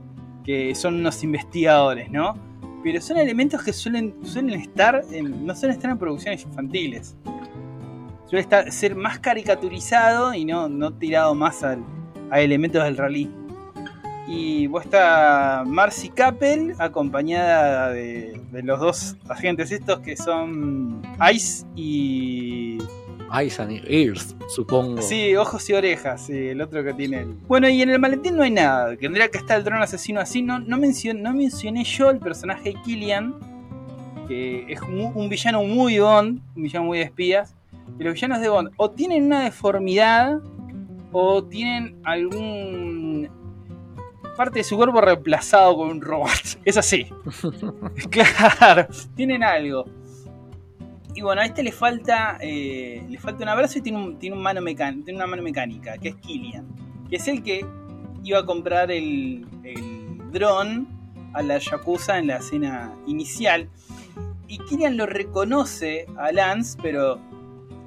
que 0.47 0.77
son 0.77 0.95
unos 0.95 1.25
investigadores, 1.25 2.09
¿no? 2.09 2.35
Pero 2.85 3.01
son 3.01 3.17
elementos 3.19 3.65
que 3.65 3.73
suelen, 3.73 4.15
suelen 4.23 4.61
estar 4.61 5.03
en, 5.11 5.45
no 5.45 5.57
suelen 5.57 5.77
estar 5.77 5.91
en 5.91 5.99
producciones 5.99 6.45
infantiles. 6.45 7.17
Suele 8.27 8.43
estar, 8.43 8.71
ser 8.71 8.95
más 8.95 9.19
caricaturizado 9.19 10.33
y 10.33 10.45
no, 10.45 10.69
no 10.69 10.93
tirado 10.93 11.35
más 11.35 11.65
al, 11.65 11.85
a 12.31 12.41
elementos 12.41 12.85
del 12.85 12.97
realismo. 12.97 13.35
Y 14.29 14.69
vos 14.69 14.85
está 14.85 15.65
Marcy 15.67 16.11
Capel, 16.11 16.75
acompañada 16.79 17.91
de, 17.91 18.41
de 18.53 18.63
los 18.63 18.79
dos 18.79 19.17
agentes 19.29 19.73
estos 19.73 20.01
que 20.01 20.17
son 20.17 21.03
Ice 21.33 21.67
y 21.75 22.66
Eyes 23.33 23.59
and 23.61 23.73
Ears, 23.87 24.37
supongo. 24.49 25.03
Sí, 25.03 25.35
ojos 25.37 25.69
y 25.71 25.73
orejas, 25.75 26.27
sí, 26.27 26.33
el 26.49 26.61
otro 26.61 26.85
que 26.85 26.93
tiene 26.95 27.21
el... 27.23 27.35
Bueno, 27.49 27.69
y 27.69 27.83
en 27.83 27.91
el 27.91 27.99
maletín 27.99 28.37
no 28.37 28.43
hay 28.45 28.51
nada, 28.51 28.97
tendría 28.97 29.29
que 29.29 29.39
estar 29.39 29.59
el 29.59 29.65
dron 29.65 29.83
asesino 29.83 30.21
así, 30.21 30.43
no, 30.43 30.59
no, 30.61 30.77
mencion- 30.79 31.21
no 31.21 31.33
mencioné 31.35 31.85
yo 31.85 32.11
el 32.11 32.19
personaje 32.19 32.73
de 32.73 32.75
Killian, 32.83 33.35
que 34.29 34.67
es 34.73 34.81
mu- 34.83 35.13
un 35.15 35.29
villano 35.29 35.63
muy 35.65 35.99
Bond, 35.99 36.41
un 36.57 36.63
villano 36.63 36.87
muy 36.87 36.99
de 36.99 37.05
espías, 37.05 37.55
y 37.99 38.05
los 38.05 38.15
villanos 38.15 38.41
de 38.41 38.49
Bond 38.49 38.71
o 38.77 38.91
tienen 38.91 39.25
una 39.27 39.43
deformidad 39.45 40.41
o 41.13 41.43
tienen 41.45 41.97
algún 42.05 43.29
parte 44.37 44.59
de 44.59 44.65
su 44.65 44.77
cuerpo 44.77 45.01
reemplazado 45.01 45.77
con 45.77 45.89
un 45.89 46.01
robot, 46.01 46.31
es 46.65 46.77
así. 46.77 47.07
claro, 48.11 48.87
tienen 49.15 49.43
algo. 49.43 49.87
Y 51.17 51.23
bueno, 51.23 51.41
a 51.41 51.47
este 51.47 51.63
le 51.63 51.73
falta 51.73 52.37
eh, 52.41 53.03
le 53.09 53.19
falta 53.19 53.43
un 53.43 53.49
abrazo 53.49 53.79
y 53.79 53.83
tiene, 53.83 53.99
un, 53.99 54.19
tiene, 54.19 54.37
un 54.37 54.43
mano 54.43 54.61
mecán- 54.61 55.03
tiene 55.03 55.17
una 55.17 55.27
mano 55.27 55.43
mecánica, 55.43 55.97
que 55.97 56.11
es 56.11 56.17
Killian. 56.17 56.67
Que 57.09 57.17
es 57.17 57.27
el 57.27 57.43
que 57.43 57.65
iba 58.23 58.39
a 58.41 58.45
comprar 58.45 58.91
el, 58.91 59.47
el 59.65 60.19
dron 60.31 60.87
a 61.33 61.43
la 61.43 61.57
Yakuza 61.59 62.19
en 62.19 62.27
la 62.27 62.37
escena 62.37 62.95
inicial. 63.07 63.69
Y 64.47 64.59
Killian 64.59 64.99
lo 64.99 65.07
reconoce 65.07 66.07
a 66.19 66.31
Lance, 66.33 66.79
pero 66.83 67.19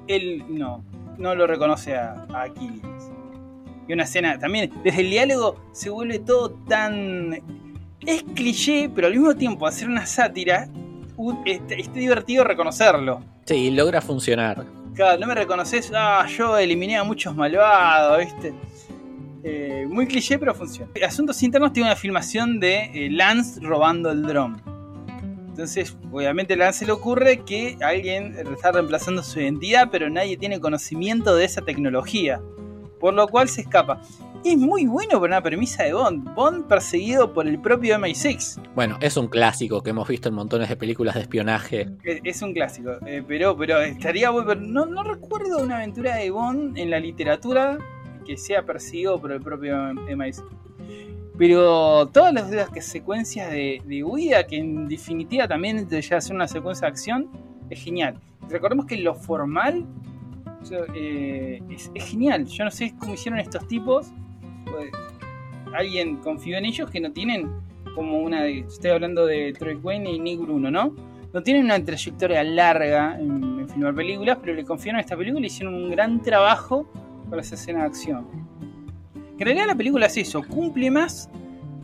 él 0.08 0.44
no, 0.48 0.84
no 1.16 1.34
lo 1.36 1.46
reconoce 1.46 1.94
a, 1.94 2.26
a 2.34 2.48
Killian. 2.52 2.98
Y 3.86 3.92
una 3.92 4.02
escena 4.04 4.38
también, 4.38 4.72
desde 4.82 5.02
el 5.02 5.10
diálogo 5.10 5.56
se 5.72 5.88
vuelve 5.88 6.18
todo 6.18 6.50
tan... 6.68 7.40
Es 8.06 8.22
cliché, 8.34 8.90
pero 8.94 9.06
al 9.06 9.12
mismo 9.12 9.34
tiempo 9.36 9.66
hacer 9.66 9.88
una 9.88 10.06
sátira, 10.06 10.68
este, 11.44 11.80
este 11.80 11.98
divertido 11.98 12.44
reconocerlo. 12.44 13.22
Sí, 13.44 13.70
logra 13.70 14.00
funcionar. 14.00 14.66
Claro, 14.94 15.20
no 15.20 15.26
me 15.26 15.34
reconoces, 15.34 15.92
ah, 15.94 16.26
yo 16.26 16.56
eliminé 16.58 16.96
a 16.96 17.04
muchos 17.04 17.34
malvados, 17.34 18.18
¿viste? 18.18 18.54
Eh, 19.42 19.86
muy 19.88 20.06
cliché, 20.06 20.38
pero 20.38 20.54
funciona. 20.54 20.90
Asuntos 21.06 21.42
Internos 21.42 21.72
tiene 21.72 21.88
una 21.88 21.96
filmación 21.96 22.60
de 22.60 22.90
eh, 22.92 23.10
Lance 23.10 23.60
robando 23.60 24.10
el 24.10 24.22
dron. 24.22 24.60
Entonces, 25.48 25.96
obviamente 26.10 26.54
a 26.54 26.56
Lance 26.56 26.80
se 26.80 26.86
le 26.86 26.92
ocurre 26.92 27.44
que 27.44 27.76
alguien 27.82 28.36
está 28.54 28.72
reemplazando 28.72 29.22
su 29.22 29.40
identidad, 29.40 29.88
pero 29.90 30.10
nadie 30.10 30.36
tiene 30.36 30.60
conocimiento 30.60 31.34
de 31.34 31.44
esa 31.44 31.62
tecnología. 31.62 32.40
Por 33.00 33.14
lo 33.14 33.26
cual 33.26 33.48
se 33.48 33.62
escapa. 33.62 34.00
Es 34.44 34.56
muy 34.56 34.86
bueno 34.86 35.18
por 35.18 35.28
una 35.28 35.42
premisa 35.42 35.84
de 35.84 35.92
Bond. 35.92 36.34
Bond 36.34 36.66
perseguido 36.66 37.32
por 37.34 37.46
el 37.46 37.60
propio 37.60 37.96
MI6. 37.98 38.72
Bueno, 38.74 38.96
es 39.00 39.16
un 39.16 39.28
clásico 39.28 39.82
que 39.82 39.90
hemos 39.90 40.08
visto 40.08 40.28
en 40.28 40.34
montones 40.34 40.68
de 40.68 40.76
películas 40.76 41.14
de 41.14 41.22
espionaje. 41.22 41.88
Es, 42.04 42.40
un 42.40 42.54
clásico, 42.54 42.92
eh, 43.06 43.22
pero, 43.26 43.56
pero 43.56 43.80
estaría 43.80 44.30
bueno. 44.30 44.54
No, 44.54 44.86
no 44.86 45.02
recuerdo 45.02 45.62
una 45.62 45.76
aventura 45.76 46.16
de 46.16 46.30
Bond 46.30 46.78
en 46.78 46.90
la 46.90 47.00
literatura 47.00 47.78
que 48.24 48.36
sea 48.36 48.64
perseguido 48.64 49.20
por 49.20 49.32
el 49.32 49.42
propio 49.42 49.74
MI6. 49.74 50.42
Pero 51.36 52.06
todas 52.12 52.32
las, 52.32 52.50
las 52.50 52.84
secuencias 52.84 53.50
de, 53.50 53.82
de 53.84 54.04
huida, 54.04 54.46
que 54.46 54.58
en 54.58 54.88
definitiva 54.88 55.48
también 55.48 55.88
llega 55.88 56.16
a 56.16 56.20
ser 56.20 56.36
una 56.36 56.48
secuencia 56.48 56.86
de 56.86 56.92
acción, 56.92 57.30
es 57.70 57.82
genial. 57.82 58.20
Recordemos 58.48 58.86
que 58.86 58.96
lo 58.96 59.14
formal 59.14 59.86
eh, 60.94 61.60
es, 61.70 61.90
genial. 61.94 62.46
Yo 62.46 62.64
no 62.64 62.70
sé 62.70 62.94
cómo 62.98 63.14
hicieron 63.14 63.40
estos 63.40 63.66
tipos. 63.66 64.08
Pues, 64.70 64.90
alguien 65.72 66.16
confió 66.16 66.58
en 66.58 66.64
ellos 66.64 66.90
que 66.90 67.00
no 67.00 67.12
tienen 67.12 67.50
como 67.94 68.18
una. 68.18 68.46
Estoy 68.46 68.90
hablando 68.90 69.26
de 69.26 69.52
Troy 69.58 69.76
Wayne 69.76 70.12
y 70.12 70.18
Nick 70.18 70.40
Bruno, 70.40 70.70
¿no? 70.70 70.94
No 71.32 71.42
tienen 71.42 71.64
una 71.64 71.82
trayectoria 71.82 72.42
larga 72.42 73.18
en, 73.18 73.68
filmar 73.68 73.94
películas, 73.94 74.38
pero 74.40 74.54
le 74.54 74.64
confiaron 74.64 74.98
a 74.98 75.00
esta 75.00 75.16
película 75.16 75.44
y 75.44 75.46
hicieron 75.46 75.74
un 75.74 75.90
gran 75.90 76.20
trabajo 76.22 76.90
para 77.28 77.42
esa 77.42 77.54
escena 77.54 77.80
de 77.80 77.86
acción. 77.86 78.26
En 79.14 79.46
realidad 79.46 79.68
la 79.68 79.76
película 79.76 80.06
es 80.06 80.16
eso, 80.16 80.42
cumple 80.42 80.90
más 80.90 81.30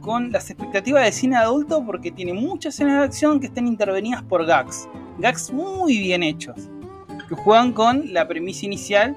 con 0.01 0.31
las 0.31 0.51
expectativas 0.51 1.05
de 1.05 1.13
cine 1.13 1.37
adulto 1.37 1.85
porque 1.85 2.11
tiene 2.11 2.33
muchas 2.33 2.75
escenas 2.75 2.99
de 2.99 3.05
acción 3.05 3.41
que 3.41 3.47
están 3.47 3.67
intervenidas 3.67 4.23
por 4.25 4.45
gags. 4.45 4.89
Gags 5.19 5.53
muy 5.53 5.99
bien 5.99 6.23
hechos. 6.23 6.69
Que 7.29 7.35
juegan 7.35 7.73
con 7.73 8.13
la 8.13 8.27
premisa 8.29 8.67
inicial 8.67 9.17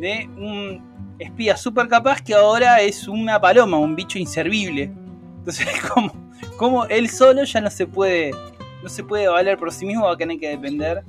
de 0.00 0.28
un 0.36 1.16
espía 1.18 1.56
súper 1.56 1.88
capaz 1.88 2.20
que 2.20 2.34
ahora 2.34 2.80
es 2.80 3.08
una 3.08 3.40
paloma, 3.40 3.78
un 3.78 3.96
bicho 3.96 4.18
inservible. 4.18 4.90
Entonces, 5.38 5.66
como, 5.94 6.12
como 6.56 6.84
él 6.86 7.08
solo 7.08 7.44
ya 7.44 7.60
no 7.60 7.70
se 7.70 7.86
puede 7.86 8.32
no 8.82 8.90
se 8.90 9.02
puede 9.02 9.26
valer 9.26 9.58
por 9.58 9.72
sí 9.72 9.84
mismo, 9.84 10.04
va 10.04 10.12
a 10.12 10.16
tener 10.16 10.38
que 10.38 10.48
depender 10.48 11.02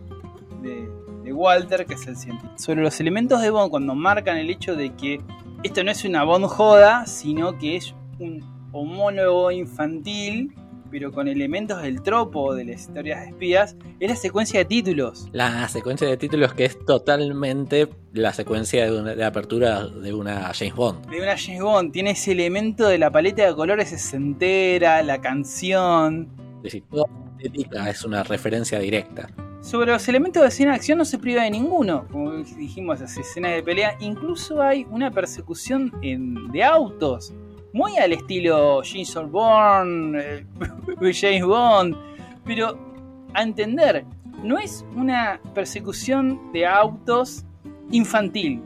de, 0.63 0.89
de 1.23 1.31
Walter, 1.33 1.85
que 1.85 1.93
es 1.93 2.07
el 2.07 2.15
científico. 2.15 2.53
Sobre 2.57 2.81
los 2.81 2.99
elementos 2.99 3.39
de 3.39 3.51
Bond, 3.51 3.69
cuando 3.69 3.93
marcan 3.93 4.37
el 4.37 4.49
hecho 4.49 4.75
de 4.75 4.95
que 4.95 5.21
esto 5.61 5.83
no 5.83 5.91
es 5.91 6.03
una 6.03 6.23
Bond 6.23 6.45
joda, 6.45 7.05
sino 7.05 7.55
que 7.59 7.75
es 7.75 7.93
un 8.17 8.43
homólogo 8.71 9.51
infantil, 9.51 10.55
pero 10.89 11.11
con 11.11 11.27
elementos 11.27 11.81
del 11.81 12.01
tropo 12.01 12.53
de 12.55 12.65
las 12.65 12.81
historias 12.81 13.21
de 13.21 13.29
espías, 13.29 13.75
es 13.99 14.09
la 14.09 14.15
secuencia 14.15 14.59
de 14.59 14.65
títulos. 14.65 15.27
La 15.31 15.67
secuencia 15.69 16.07
de 16.07 16.17
títulos 16.17 16.53
que 16.53 16.65
es 16.65 16.77
totalmente 16.85 17.87
la 18.13 18.33
secuencia 18.33 18.85
de, 18.85 18.99
una- 18.99 19.15
de 19.15 19.23
apertura 19.23 19.85
de 19.87 20.13
una 20.13 20.51
James 20.53 20.75
Bond. 20.75 21.09
De 21.09 21.21
una 21.21 21.37
James 21.37 21.61
Bond, 21.61 21.91
tiene 21.91 22.11
ese 22.11 22.31
elemento 22.31 22.87
de 22.87 22.97
la 22.97 23.11
paleta 23.11 23.45
de 23.45 23.53
colores 23.55 23.89
sesentera, 23.89 25.01
la 25.03 25.19
canción. 25.21 26.29
Es 26.57 26.63
decir, 26.63 26.83
toda 26.89 27.05
la 27.09 27.37
estética 27.43 27.89
es 27.89 28.03
una 28.03 28.23
referencia 28.23 28.79
directa. 28.79 29.29
Sobre 29.61 29.91
los 29.91 30.07
elementos 30.07 30.41
de 30.43 30.47
escena 30.49 30.71
de 30.71 30.77
acción 30.77 30.97
no 30.97 31.05
se 31.05 31.17
priva 31.17 31.43
de 31.43 31.51
ninguno. 31.51 32.07
Como 32.11 32.31
dijimos, 32.37 32.99
las 33.01 33.17
escenas 33.17 33.53
de 33.53 33.63
pelea. 33.63 33.97
Incluso 33.99 34.61
hay 34.61 34.85
una 34.89 35.11
persecución 35.11 35.91
en- 36.01 36.51
de 36.51 36.63
autos. 36.63 37.33
Muy 37.77 37.95
al 37.97 38.11
estilo 38.11 38.81
Jason 38.83 39.31
Bourne, 39.31 40.19
eh, 40.19 40.45
James 41.13 41.45
Bond. 41.45 41.95
Pero 42.43 42.75
a 43.35 43.43
entender, 43.43 44.03
no 44.41 44.57
es 44.57 44.83
una 44.95 45.39
persecución 45.53 46.51
de 46.53 46.65
autos 46.65 47.45
infantil. 47.91 48.63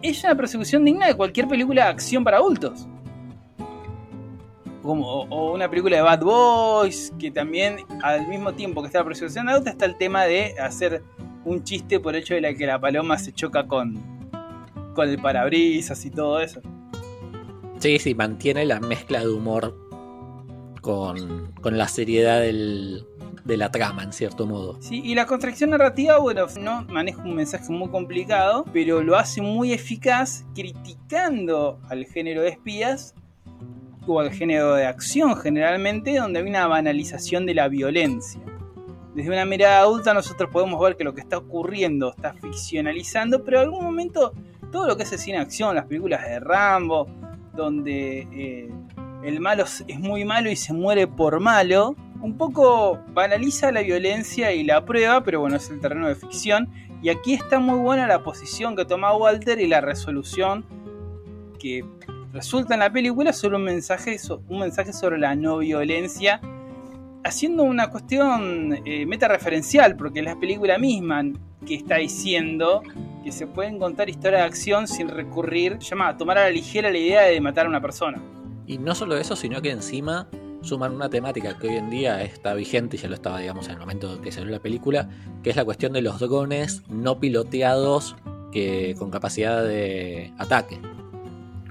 Es 0.00 0.24
una 0.24 0.34
persecución 0.34 0.86
digna 0.86 1.06
de 1.06 1.14
cualquier 1.14 1.46
película 1.46 1.84
de 1.84 1.90
acción 1.90 2.24
para 2.24 2.38
adultos. 2.38 2.88
Como, 4.82 5.06
o, 5.06 5.52
una 5.52 5.68
película 5.68 5.96
de 5.96 6.02
Bad 6.02 6.22
Boys, 6.22 7.12
que 7.18 7.30
también 7.30 7.76
al 8.02 8.26
mismo 8.26 8.54
tiempo 8.54 8.80
que 8.80 8.86
está 8.86 9.00
la 9.00 9.04
persecución 9.04 9.44
de 9.44 9.52
autos 9.52 9.68
está 9.68 9.84
el 9.84 9.98
tema 9.98 10.24
de 10.24 10.58
hacer 10.58 11.02
un 11.44 11.62
chiste 11.62 12.00
por 12.00 12.14
el 12.14 12.22
hecho 12.22 12.32
de 12.32 12.40
la 12.40 12.54
que 12.54 12.64
la 12.64 12.80
paloma 12.80 13.18
se 13.18 13.34
choca 13.34 13.66
con, 13.66 14.02
con 14.94 15.10
el 15.10 15.20
parabrisas 15.20 16.02
y 16.06 16.10
todo 16.10 16.40
eso. 16.40 16.62
Sí, 17.84 17.98
sí, 17.98 18.14
mantiene 18.14 18.64
la 18.64 18.80
mezcla 18.80 19.20
de 19.20 19.28
humor 19.28 19.76
con, 20.80 21.52
con 21.60 21.76
la 21.76 21.86
seriedad 21.86 22.40
del- 22.40 23.04
de 23.44 23.58
la 23.58 23.70
trama, 23.70 24.02
en 24.04 24.14
cierto 24.14 24.46
modo. 24.46 24.78
Sí, 24.80 25.02
y 25.04 25.14
la 25.14 25.26
contracción 25.26 25.68
narrativa, 25.68 26.16
bueno, 26.16 26.46
no 26.58 26.80
maneja 26.84 27.20
un 27.22 27.34
mensaje 27.34 27.70
muy 27.70 27.90
complicado, 27.90 28.64
pero 28.72 29.02
lo 29.02 29.18
hace 29.18 29.42
muy 29.42 29.74
eficaz 29.74 30.46
criticando 30.54 31.78
al 31.90 32.06
género 32.06 32.40
de 32.40 32.48
espías 32.48 33.14
o 34.06 34.18
al 34.18 34.30
género 34.32 34.76
de 34.76 34.86
acción 34.86 35.36
generalmente, 35.36 36.16
donde 36.16 36.40
hay 36.40 36.46
una 36.48 36.66
banalización 36.66 37.44
de 37.44 37.52
la 37.52 37.68
violencia. 37.68 38.40
Desde 39.14 39.28
una 39.30 39.44
mirada 39.44 39.80
adulta 39.80 40.14
nosotros 40.14 40.48
podemos 40.50 40.80
ver 40.80 40.96
que 40.96 41.04
lo 41.04 41.12
que 41.12 41.20
está 41.20 41.36
ocurriendo 41.36 42.14
está 42.16 42.32
ficcionalizando, 42.32 43.44
pero 43.44 43.58
en 43.58 43.64
algún 43.64 43.84
momento 43.84 44.32
todo 44.72 44.86
lo 44.86 44.96
que 44.96 45.02
es 45.02 45.12
el 45.12 45.18
cine 45.18 45.36
acción, 45.36 45.74
las 45.76 45.84
películas 45.84 46.24
de 46.26 46.40
Rambo, 46.40 47.06
donde 47.54 48.28
eh, 48.32 48.70
el 49.22 49.40
malo 49.40 49.64
es 49.64 50.00
muy 50.00 50.24
malo 50.24 50.50
y 50.50 50.56
se 50.56 50.72
muere 50.72 51.06
por 51.06 51.40
malo, 51.40 51.96
un 52.20 52.36
poco 52.36 52.98
banaliza 53.12 53.70
la 53.70 53.82
violencia 53.82 54.52
y 54.52 54.64
la 54.64 54.84
prueba, 54.84 55.22
pero 55.22 55.40
bueno, 55.40 55.56
es 55.56 55.68
el 55.70 55.80
terreno 55.80 56.08
de 56.08 56.14
ficción. 56.14 56.70
Y 57.02 57.10
aquí 57.10 57.34
está 57.34 57.58
muy 57.58 57.78
buena 57.78 58.06
la 58.06 58.22
posición 58.22 58.76
que 58.76 58.86
toma 58.86 59.14
Walter 59.14 59.60
y 59.60 59.66
la 59.66 59.82
resolución 59.82 60.64
que 61.58 61.84
resulta 62.32 62.74
en 62.74 62.80
la 62.80 62.90
película 62.90 63.32
sobre 63.32 63.56
un 63.56 63.64
mensaje, 63.64 64.16
un 64.48 64.58
mensaje 64.58 64.92
sobre 64.92 65.18
la 65.18 65.34
no 65.34 65.58
violencia, 65.58 66.40
haciendo 67.24 67.62
una 67.62 67.90
cuestión 67.90 68.80
eh, 68.84 69.06
meta-referencial, 69.06 69.96
porque 69.96 70.20
es 70.20 70.24
la 70.24 70.38
película 70.38 70.78
misma 70.78 71.24
que 71.66 71.74
está 71.74 71.96
diciendo 71.96 72.82
que 73.24 73.32
se 73.32 73.46
pueden 73.46 73.78
contar 73.78 74.08
historias 74.10 74.42
de 74.42 74.46
acción 74.46 74.86
sin 74.86 75.08
recurrir, 75.08 75.78
llama 75.78 76.08
a 76.08 76.16
tomar 76.16 76.38
a 76.38 76.42
la 76.42 76.50
ligera 76.50 76.90
la 76.90 76.98
idea 76.98 77.22
de 77.22 77.40
matar 77.40 77.66
a 77.66 77.68
una 77.70 77.80
persona. 77.80 78.22
Y 78.66 78.78
no 78.78 78.94
solo 78.94 79.16
eso, 79.16 79.34
sino 79.34 79.62
que 79.62 79.70
encima 79.70 80.28
suman 80.60 80.94
una 80.94 81.08
temática 81.08 81.58
que 81.58 81.68
hoy 81.68 81.76
en 81.76 81.90
día 81.90 82.22
está 82.22 82.54
vigente, 82.54 82.96
y 82.96 83.00
ya 83.00 83.08
lo 83.08 83.14
estaba, 83.14 83.38
digamos, 83.38 83.66
en 83.66 83.74
el 83.74 83.80
momento 83.80 84.20
que 84.20 84.30
salió 84.30 84.50
la 84.50 84.60
película, 84.60 85.08
que 85.42 85.50
es 85.50 85.56
la 85.56 85.64
cuestión 85.64 85.92
de 85.92 86.02
los 86.02 86.20
drones 86.20 86.82
no 86.88 87.18
piloteados 87.18 88.16
que, 88.52 88.94
con 88.98 89.10
capacidad 89.10 89.62
de 89.64 90.32
ataque. 90.38 90.80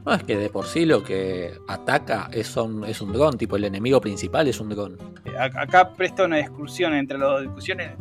No, 0.06 0.14
es 0.14 0.24
que 0.24 0.36
de 0.38 0.50
por 0.50 0.66
sí 0.66 0.86
lo 0.86 1.02
que 1.04 1.54
ataca 1.68 2.30
es 2.34 2.56
un, 2.58 2.84
es 2.84 3.00
un 3.02 3.14
dron, 3.14 3.38
tipo 3.38 3.56
el 3.56 3.64
enemigo 3.64 4.02
principal 4.02 4.48
es 4.48 4.60
un 4.60 4.70
dron. 4.70 4.98
Eh, 5.26 5.32
Acá 5.38 5.94
presta 5.94 6.26
una 6.26 6.38
discusión 6.38 6.94
entre 6.94 7.18
las 7.18 7.30
dos 7.30 7.42
discusiones 7.44 7.92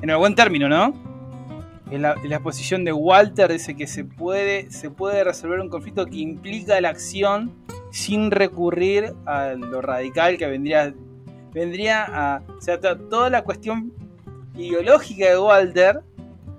en 0.00 0.08
el 0.10 0.16
buen 0.16 0.34
término, 0.34 0.68
¿no? 0.68 0.94
En 1.90 2.00
la, 2.00 2.14
en 2.14 2.30
la 2.30 2.40
posición 2.40 2.82
de 2.84 2.92
Walter 2.94 3.52
dice 3.52 3.76
que 3.76 3.86
se 3.86 4.04
puede, 4.04 4.70
se 4.70 4.90
puede 4.90 5.22
resolver 5.22 5.60
un 5.60 5.68
conflicto 5.68 6.06
que 6.06 6.16
implica 6.16 6.80
la 6.80 6.88
acción 6.88 7.52
sin 7.90 8.30
recurrir 8.30 9.12
a 9.26 9.52
lo 9.52 9.82
radical 9.82 10.38
que 10.38 10.46
vendría, 10.46 10.94
vendría 11.52 12.04
a... 12.08 12.42
O 12.56 12.60
sea, 12.60 12.80
to- 12.80 12.96
toda 12.98 13.28
la 13.28 13.42
cuestión 13.42 13.92
ideológica 14.56 15.28
de 15.28 15.38
Walter 15.38 16.00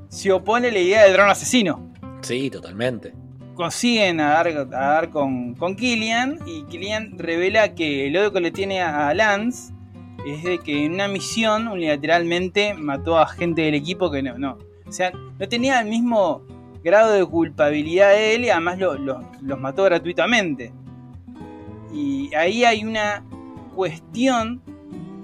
se 0.10 0.32
opone 0.32 0.68
a 0.68 0.72
la 0.72 0.80
idea 0.80 1.04
del 1.04 1.14
dron 1.14 1.30
asesino. 1.30 1.92
Sí, 2.22 2.50
totalmente. 2.52 3.14
Consiguen 3.56 4.20
a 4.20 4.32
dar, 4.32 4.48
a 4.50 4.66
dar 4.66 5.10
con, 5.10 5.56
con 5.56 5.76
Killian 5.76 6.40
y 6.46 6.64
Killian 6.64 7.18
revela 7.18 7.74
que 7.74 8.08
el 8.08 8.18
odio 8.18 8.34
que 8.34 8.42
le 8.42 8.52
tiene 8.52 8.82
a 8.82 9.14
Lance 9.14 9.74
es 10.28 10.44
de 10.44 10.58
que 10.60 10.86
en 10.86 10.94
una 10.96 11.08
misión 11.08 11.68
unilateralmente 11.68 12.74
mató 12.74 13.18
a 13.18 13.28
gente 13.28 13.62
del 13.62 13.76
equipo 13.76 14.12
que 14.12 14.22
no, 14.22 14.38
no. 14.38 14.58
O 14.86 14.92
sea, 14.92 15.12
no 15.40 15.48
tenía 15.48 15.80
el 15.82 15.88
mismo 15.88 16.42
grado 16.84 17.14
de 17.14 17.26
culpabilidad 17.26 18.10
de 18.12 18.36
él 18.36 18.46
y 18.46 18.50
además 18.50 18.78
lo- 18.78 18.96
lo- 18.98 19.24
los 19.42 19.60
mató 19.60 19.84
gratuitamente. 19.86 20.74
Y 21.94 22.34
ahí 22.36 22.66
hay 22.66 22.84
una 22.84 23.24
cuestión 23.74 24.62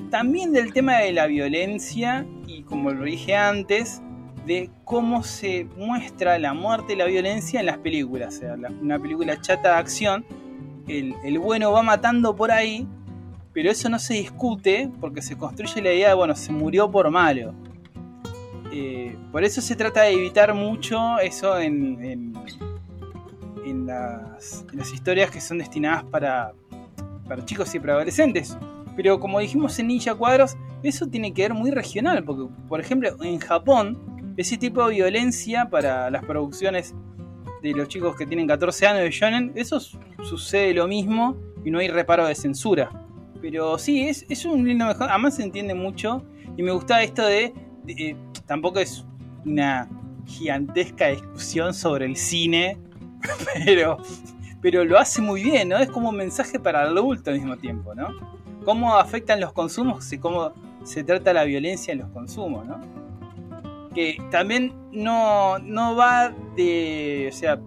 también 0.09 0.53
del 0.53 0.71
tema 0.73 0.97
de 0.99 1.11
la 1.11 1.27
violencia 1.27 2.25
y 2.47 2.63
como 2.63 2.91
lo 2.91 3.03
dije 3.03 3.35
antes, 3.35 4.01
de 4.45 4.69
cómo 4.85 5.23
se 5.23 5.65
muestra 5.77 6.37
la 6.39 6.53
muerte 6.53 6.93
y 6.93 6.95
la 6.95 7.05
violencia 7.05 7.59
en 7.59 7.67
las 7.67 7.77
películas. 7.77 8.41
Una 8.81 8.99
película 8.99 9.39
chata 9.39 9.73
de 9.73 9.75
acción, 9.75 10.25
el, 10.87 11.13
el 11.23 11.39
bueno 11.39 11.71
va 11.71 11.83
matando 11.83 12.35
por 12.35 12.51
ahí, 12.51 12.87
pero 13.53 13.69
eso 13.69 13.89
no 13.89 13.99
se 13.99 14.15
discute 14.15 14.89
porque 14.99 15.21
se 15.21 15.37
construye 15.37 15.81
la 15.81 15.93
idea 15.93 16.09
de, 16.09 16.13
bueno, 16.15 16.35
se 16.35 16.51
murió 16.51 16.89
por 16.89 17.09
malo. 17.11 17.53
Eh, 18.73 19.17
por 19.31 19.43
eso 19.43 19.61
se 19.61 19.75
trata 19.75 20.03
de 20.03 20.13
evitar 20.13 20.53
mucho 20.53 21.19
eso 21.19 21.59
en, 21.59 22.03
en, 22.03 22.33
en 23.65 23.85
las, 23.85 24.65
en 24.71 24.79
las 24.79 24.93
historias 24.93 25.29
que 25.29 25.41
son 25.41 25.57
destinadas 25.57 26.05
para, 26.05 26.53
para 27.27 27.43
chicos 27.45 27.75
y 27.75 27.79
para 27.79 27.93
adolescentes. 27.93 28.57
Pero 28.95 29.19
como 29.19 29.39
dijimos 29.39 29.77
en 29.79 29.87
Ninja 29.87 30.15
Cuadros, 30.15 30.55
eso 30.83 31.07
tiene 31.07 31.33
que 31.33 31.43
ver 31.43 31.53
muy 31.53 31.71
regional, 31.71 32.23
porque 32.23 32.51
por 32.67 32.79
ejemplo 32.79 33.21
en 33.21 33.39
Japón, 33.39 33.97
ese 34.37 34.57
tipo 34.57 34.87
de 34.87 34.95
violencia 34.95 35.69
para 35.69 36.09
las 36.09 36.23
producciones 36.25 36.95
de 37.61 37.71
los 37.73 37.87
chicos 37.87 38.15
que 38.15 38.25
tienen 38.25 38.47
14 38.47 38.87
años 38.87 39.01
de 39.03 39.11
shonen, 39.11 39.51
eso 39.55 39.79
su- 39.79 39.99
sucede 40.23 40.73
lo 40.73 40.87
mismo 40.87 41.35
y 41.63 41.69
no 41.71 41.79
hay 41.79 41.87
reparo 41.89 42.25
de 42.25 42.33
censura. 42.35 42.89
Pero 43.41 43.77
sí, 43.77 44.07
es, 44.07 44.25
es 44.29 44.45
un 44.45 44.67
lindo 44.67 44.85
mejor, 44.85 45.09
además 45.09 45.35
se 45.35 45.43
entiende 45.43 45.73
mucho 45.73 46.23
y 46.57 46.63
me 46.63 46.71
gusta 46.71 47.01
esto 47.03 47.25
de, 47.25 47.53
de- 47.83 47.93
eh, 47.93 48.15
tampoco 48.45 48.79
es 48.79 49.05
una 49.45 49.87
gigantesca 50.25 51.07
discusión 51.07 51.73
sobre 51.73 52.05
el 52.05 52.15
cine, 52.15 52.77
pero, 53.65 53.97
pero 54.61 54.83
lo 54.85 54.97
hace 54.97 55.21
muy 55.21 55.43
bien, 55.43 55.69
¿no? 55.69 55.77
Es 55.77 55.89
como 55.89 56.09
un 56.09 56.17
mensaje 56.17 56.59
para 56.59 56.83
el 56.87 56.97
adulto 56.97 57.29
al 57.31 57.37
mismo 57.37 57.57
tiempo, 57.57 57.93
¿no? 57.95 58.07
Cómo 58.65 58.95
afectan 58.95 59.39
los 59.39 59.53
consumos 59.53 60.11
y 60.13 60.17
cómo 60.19 60.53
se 60.83 61.03
trata 61.03 61.33
la 61.33 61.43
violencia 61.43 61.91
en 61.91 61.99
los 61.99 62.09
consumos, 62.09 62.65
¿no? 62.65 62.79
Que 63.93 64.17
también 64.31 64.73
no, 64.91 65.59
no 65.59 65.95
va 65.95 66.33
de. 66.55 67.29
O 67.31 67.35
sea. 67.35 67.59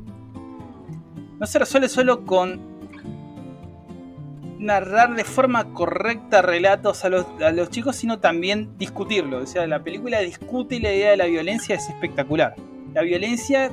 No 1.39 1.47
se 1.47 1.59
resuelve 1.59 1.89
solo 1.89 2.25
con. 2.25 2.61
narrar 4.59 5.15
de 5.15 5.25
forma 5.25 5.65
correcta 5.75 6.41
relatos 6.41 7.05
a 7.05 7.11
los, 7.11 7.27
a 7.43 7.51
los 7.53 7.69
chicos, 7.71 7.97
sino 7.97 8.19
también 8.19 8.79
discutirlo. 8.79 9.39
O 9.39 9.47
sea, 9.47 9.67
la 9.67 9.83
película 9.83 10.21
discute 10.21 10.81
la 10.81 10.93
idea 10.93 11.11
de 11.11 11.17
la 11.17 11.27
violencia, 11.27 11.77
es 11.77 11.89
espectacular. 11.89 12.55
La 12.95 13.03
violencia 13.03 13.71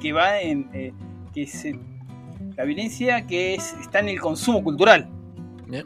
que 0.00 0.12
va 0.12 0.40
en. 0.40 0.68
eh, 0.72 0.92
que 1.32 1.46
se, 1.46 1.78
la 2.56 2.64
violencia 2.64 3.26
que 3.26 3.54
es, 3.54 3.74
está 3.80 4.00
en 4.00 4.08
el 4.08 4.20
consumo 4.20 4.62
cultural. 4.62 5.08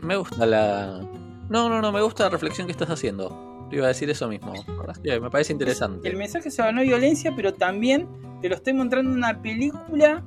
Me 0.03 0.17
gusta 0.17 0.47
la. 0.47 1.01
No, 1.49 1.69
no, 1.69 1.83
no, 1.83 1.93
me 1.93 2.01
gusta 2.03 2.25
la 2.25 2.31
reflexión 2.31 2.67
que 2.67 2.73
estás 2.73 2.91
haciendo. 2.91 3.54
Te 3.75 3.79
iba 3.79 3.87
a 3.87 3.89
decir 3.89 4.09
eso 4.09 4.29
mismo. 4.29 4.53
Me 5.03 5.31
parece 5.31 5.53
interesante. 5.53 6.09
El 6.09 6.17
mensaje 6.17 6.49
se 6.49 6.73
no 6.73 6.81
violencia, 6.83 7.33
pero 7.35 7.55
también 7.55 8.07
te 8.41 8.49
lo 8.49 8.55
estoy 8.55 8.73
mostrando 8.73 9.11
en 9.11 9.17
una 9.17 9.43
película 9.43 10.23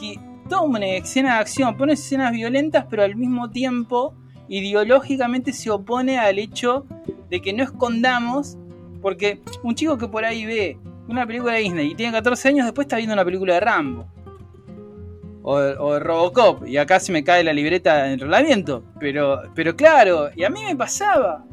que 0.00 0.18
toma 0.48 0.78
una 0.78 0.86
escena 0.86 1.34
de 1.34 1.40
acción, 1.40 1.76
pone 1.76 1.92
escenas 1.92 2.32
violentas, 2.32 2.86
pero 2.88 3.02
al 3.02 3.14
mismo 3.14 3.50
tiempo 3.50 4.14
ideológicamente 4.48 5.52
se 5.52 5.68
opone 5.68 6.18
al 6.18 6.38
hecho 6.38 6.86
de 7.28 7.42
que 7.42 7.52
no 7.52 7.64
escondamos, 7.64 8.56
porque 9.02 9.42
un 9.62 9.74
chico 9.74 9.98
que 9.98 10.08
por 10.08 10.24
ahí 10.24 10.46
ve 10.46 10.78
una 11.06 11.26
película 11.26 11.52
de 11.52 11.60
Disney 11.60 11.90
y 11.90 11.94
tiene 11.96 12.12
14 12.12 12.48
años, 12.48 12.64
después 12.64 12.86
está 12.86 12.96
viendo 12.96 13.12
una 13.12 13.26
película 13.26 13.52
de 13.52 13.60
Rambo. 13.60 14.06
O 15.42 15.58
de 15.58 16.00
Robocop, 16.00 16.66
y 16.66 16.78
acá 16.78 16.98
se 16.98 17.12
me 17.12 17.22
cae 17.22 17.44
la 17.44 17.52
libreta 17.52 18.04
de 18.04 18.14
enrolamiento. 18.14 18.84
Pero, 18.98 19.42
pero 19.54 19.76
claro, 19.76 20.30
y 20.34 20.44
a 20.44 20.48
mí 20.48 20.64
me 20.64 20.74
pasaba. 20.74 21.44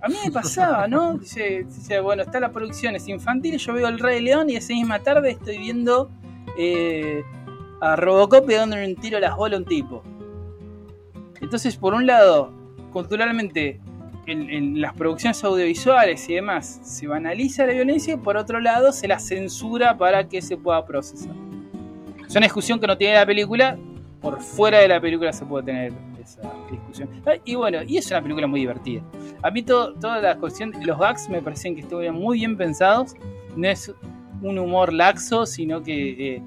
A 0.00 0.08
mí 0.08 0.14
me 0.24 0.30
pasaba, 0.30 0.86
¿no? 0.86 1.18
Dice, 1.18 1.64
dice, 1.64 2.00
bueno, 2.00 2.22
está 2.22 2.38
la 2.38 2.52
producción, 2.52 2.94
es 2.94 3.08
infantil, 3.08 3.58
yo 3.58 3.72
veo 3.72 3.88
El 3.88 3.98
Rey 3.98 4.22
León 4.22 4.48
y 4.48 4.56
esa 4.56 4.72
misma 4.72 5.00
tarde 5.00 5.30
estoy 5.30 5.58
viendo 5.58 6.10
eh, 6.56 7.24
a 7.80 7.96
Robocop 7.96 8.46
pegándole 8.46 8.86
un 8.86 8.94
tiro 8.94 9.18
a 9.18 9.20
las 9.20 9.36
bolas 9.36 9.56
a 9.56 9.62
un 9.62 9.64
tipo. 9.64 10.04
Entonces, 11.40 11.76
por 11.76 11.94
un 11.94 12.06
lado, 12.06 12.52
culturalmente, 12.92 13.80
en, 14.26 14.50
en 14.50 14.80
las 14.80 14.94
producciones 14.94 15.42
audiovisuales 15.42 16.28
y 16.28 16.34
demás, 16.34 16.80
se 16.82 17.06
banaliza 17.08 17.66
la 17.66 17.72
violencia 17.72 18.14
y 18.14 18.16
por 18.18 18.36
otro 18.36 18.60
lado, 18.60 18.92
se 18.92 19.08
la 19.08 19.18
censura 19.18 19.98
para 19.98 20.28
que 20.28 20.42
se 20.42 20.56
pueda 20.56 20.84
procesar. 20.86 21.34
Es 22.26 22.36
una 22.36 22.46
discusión 22.46 22.78
que 22.78 22.86
no 22.86 22.96
tiene 22.96 23.14
la 23.14 23.26
película, 23.26 23.76
por 24.20 24.40
fuera 24.40 24.78
de 24.78 24.88
la 24.88 25.00
película 25.00 25.32
se 25.32 25.44
puede 25.44 25.64
tener 25.64 25.92
esa 26.28 26.52
discusión. 26.70 27.08
Ah, 27.26 27.32
Y 27.44 27.54
bueno, 27.54 27.78
y 27.86 27.96
es 27.98 28.10
una 28.10 28.22
película 28.22 28.46
muy 28.46 28.60
divertida. 28.60 29.02
A 29.42 29.50
mí 29.50 29.62
todo, 29.62 29.94
toda 29.94 30.20
la 30.20 30.36
cuestión, 30.36 30.72
los 30.84 30.98
gags 30.98 31.28
me 31.28 31.40
parecen 31.42 31.74
que 31.74 31.82
estuvieron 31.82 32.16
muy 32.16 32.38
bien 32.38 32.56
pensados. 32.56 33.14
No 33.56 33.68
es 33.68 33.92
un 34.42 34.58
humor 34.58 34.92
laxo, 34.92 35.46
sino 35.46 35.82
que 35.82 36.36
eh, 36.36 36.42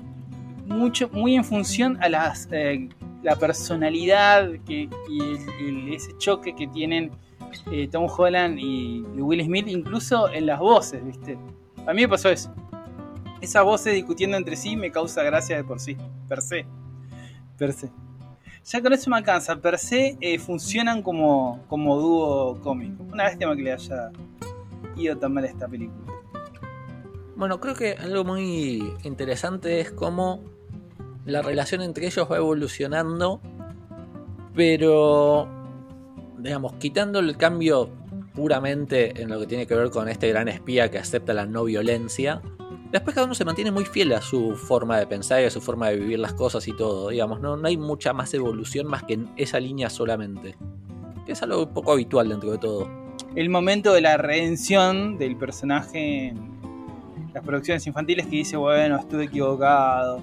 mucho, 0.67 1.09
muy 1.11 1.35
en 1.35 1.43
función 1.43 1.97
a 2.01 2.09
las, 2.09 2.47
eh, 2.51 2.87
la 3.23 3.35
personalidad 3.35 4.49
que, 4.65 4.89
y 5.09 5.19
el- 5.21 5.49
el- 5.87 5.93
ese 5.93 6.17
choque 6.17 6.55
que 6.55 6.67
tienen 6.67 7.11
eh, 7.71 7.87
Tom 7.91 8.07
Holland 8.09 8.57
y 8.59 9.01
Will 9.17 9.43
Smith, 9.43 9.67
incluso 9.67 10.29
en 10.31 10.45
las 10.45 10.59
voces, 10.59 11.05
¿viste? 11.05 11.37
A 11.85 11.93
mí 11.93 12.03
me 12.03 12.07
pasó 12.07 12.29
eso. 12.29 12.53
Esas 13.41 13.65
voces 13.65 13.93
discutiendo 13.93 14.37
entre 14.37 14.55
sí 14.55 14.77
me 14.77 14.89
causa 14.89 15.21
gracia 15.23 15.57
de 15.57 15.63
por 15.65 15.79
sí, 15.81 15.97
per 16.29 16.41
se. 16.41 16.65
Per 17.57 17.73
se. 17.73 17.89
Ya 18.63 18.81
con 18.81 18.93
eso 18.93 19.09
me 19.09 19.17
alcanza. 19.17 19.55
Per 19.55 19.77
se 19.77 20.17
eh, 20.21 20.37
funcionan 20.39 21.01
como, 21.01 21.63
como 21.67 21.99
dúo 21.99 22.59
cómico. 22.61 23.03
Una 23.03 23.25
lástima 23.25 23.55
que 23.55 23.63
le 23.63 23.71
haya 23.71 24.11
ido 24.95 25.17
tan 25.17 25.33
mal 25.33 25.45
esta 25.45 25.67
película. 25.67 26.13
Bueno, 27.35 27.59
creo 27.59 27.73
que 27.73 27.93
algo 27.93 28.23
muy 28.23 28.93
interesante 29.03 29.79
es 29.79 29.91
cómo 29.91 30.43
la 31.25 31.41
relación 31.41 31.81
entre 31.81 32.05
ellos 32.05 32.27
va 32.31 32.37
evolucionando, 32.37 33.41
pero, 34.53 35.47
digamos, 36.37 36.73
quitando 36.73 37.19
el 37.19 37.37
cambio 37.37 37.89
puramente 38.33 39.21
en 39.21 39.29
lo 39.29 39.39
que 39.39 39.47
tiene 39.47 39.65
que 39.65 39.75
ver 39.75 39.89
con 39.89 40.07
este 40.07 40.29
gran 40.29 40.47
espía 40.47 40.89
que 40.91 40.99
acepta 40.99 41.33
la 41.33 41.45
no 41.45 41.63
violencia, 41.63 42.41
después 42.91 43.15
cada 43.15 43.25
uno 43.25 43.35
se 43.35 43.45
mantiene 43.45 43.71
muy 43.71 43.85
fiel 43.85 44.13
a 44.13 44.21
su 44.21 44.55
forma 44.55 44.97
de 44.97 45.07
pensar 45.07 45.41
y 45.41 45.45
a 45.45 45.49
su 45.49 45.61
forma 45.61 45.89
de 45.89 45.97
vivir 45.97 46.19
las 46.19 46.33
cosas 46.33 46.67
y 46.67 46.73
todo, 46.73 47.09
digamos, 47.09 47.39
no, 47.39 47.57
no 47.57 47.67
hay 47.67 47.77
mucha 47.77 48.13
más 48.13 48.33
evolución 48.33 48.87
más 48.87 49.03
que 49.03 49.13
en 49.13 49.29
esa 49.37 49.59
línea 49.59 49.89
solamente, 49.89 50.55
que 51.25 51.31
es 51.31 51.41
algo 51.41 51.69
poco 51.69 51.93
habitual 51.93 52.29
dentro 52.29 52.51
de 52.51 52.57
todo. 52.57 52.89
El 53.35 53.49
momento 53.49 53.93
de 53.93 54.01
la 54.01 54.17
redención 54.17 55.17
del 55.17 55.37
personaje 55.37 56.27
en 56.27 56.51
las 57.33 57.43
producciones 57.43 57.85
infantiles 57.87 58.25
que 58.25 58.37
dice, 58.37 58.57
bueno, 58.57 58.97
estuve 58.97 59.25
equivocado. 59.25 60.21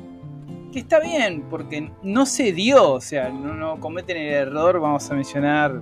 Que 0.73 0.81
está 0.81 1.01
bien, 1.01 1.45
porque 1.49 1.91
no 2.03 2.27
se 2.27 2.53
dio, 2.53 2.93
o 2.93 3.01
sea, 3.01 3.31
no, 3.31 3.55
no 3.55 3.81
cometen 3.81 4.19
el 4.19 4.33
error, 4.35 4.79
vamos 4.81 5.11
a 5.11 5.15
mencionar 5.15 5.81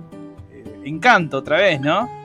eh, 0.49 0.63
Encanto 0.85 1.39
otra 1.39 1.57
vez, 1.57 1.81
¿no? 1.81 2.16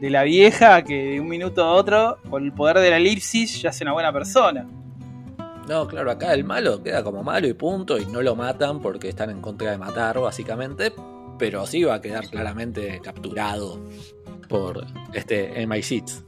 De 0.00 0.08
la 0.08 0.22
vieja 0.22 0.82
que 0.82 1.12
de 1.12 1.20
un 1.20 1.28
minuto 1.28 1.62
a 1.62 1.72
otro, 1.72 2.18
con 2.30 2.42
el 2.42 2.52
poder 2.52 2.78
de 2.78 2.90
la 2.90 2.96
elipsis, 2.96 3.60
ya 3.60 3.68
es 3.68 3.80
una 3.82 3.92
buena 3.92 4.12
persona. 4.12 4.66
No, 5.68 5.86
claro, 5.86 6.10
acá 6.10 6.32
el 6.32 6.42
malo 6.42 6.82
queda 6.82 7.04
como 7.04 7.22
malo 7.22 7.46
y 7.46 7.52
punto, 7.52 7.98
y 7.98 8.06
no 8.06 8.22
lo 8.22 8.34
matan 8.34 8.80
porque 8.80 9.10
están 9.10 9.30
en 9.30 9.40
contra 9.40 9.70
de 9.70 9.78
matar, 9.78 10.18
básicamente, 10.18 10.92
pero 11.38 11.66
sí 11.66 11.84
va 11.84 11.94
a 11.94 12.00
quedar 12.00 12.28
claramente 12.28 13.00
capturado 13.04 13.78
por 14.48 14.86
este 15.12 15.64
MI6. 15.66 16.24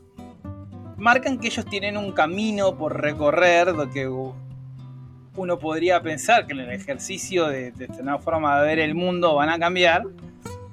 marcan 0.97 1.39
que 1.39 1.49
ellos 1.49 1.65
tienen 1.65 1.97
un 1.97 2.13
camino 2.13 2.77
por 2.77 3.01
recorrer, 3.01 3.75
lo 3.75 3.91
que 3.91 4.07
uno 4.07 5.59
podría 5.59 6.01
pensar 6.03 6.47
que 6.47 6.53
en 6.53 6.61
el 6.61 6.71
ejercicio 6.71 7.49
de, 7.49 7.73
de 7.73 7.87
esta 7.87 8.03
nueva 8.03 8.21
forma 8.21 8.61
de 8.61 8.67
ver 8.67 8.79
el 8.79 8.95
mundo 8.95 9.35
van 9.35 9.49
a 9.49 9.59
cambiar, 9.59 10.05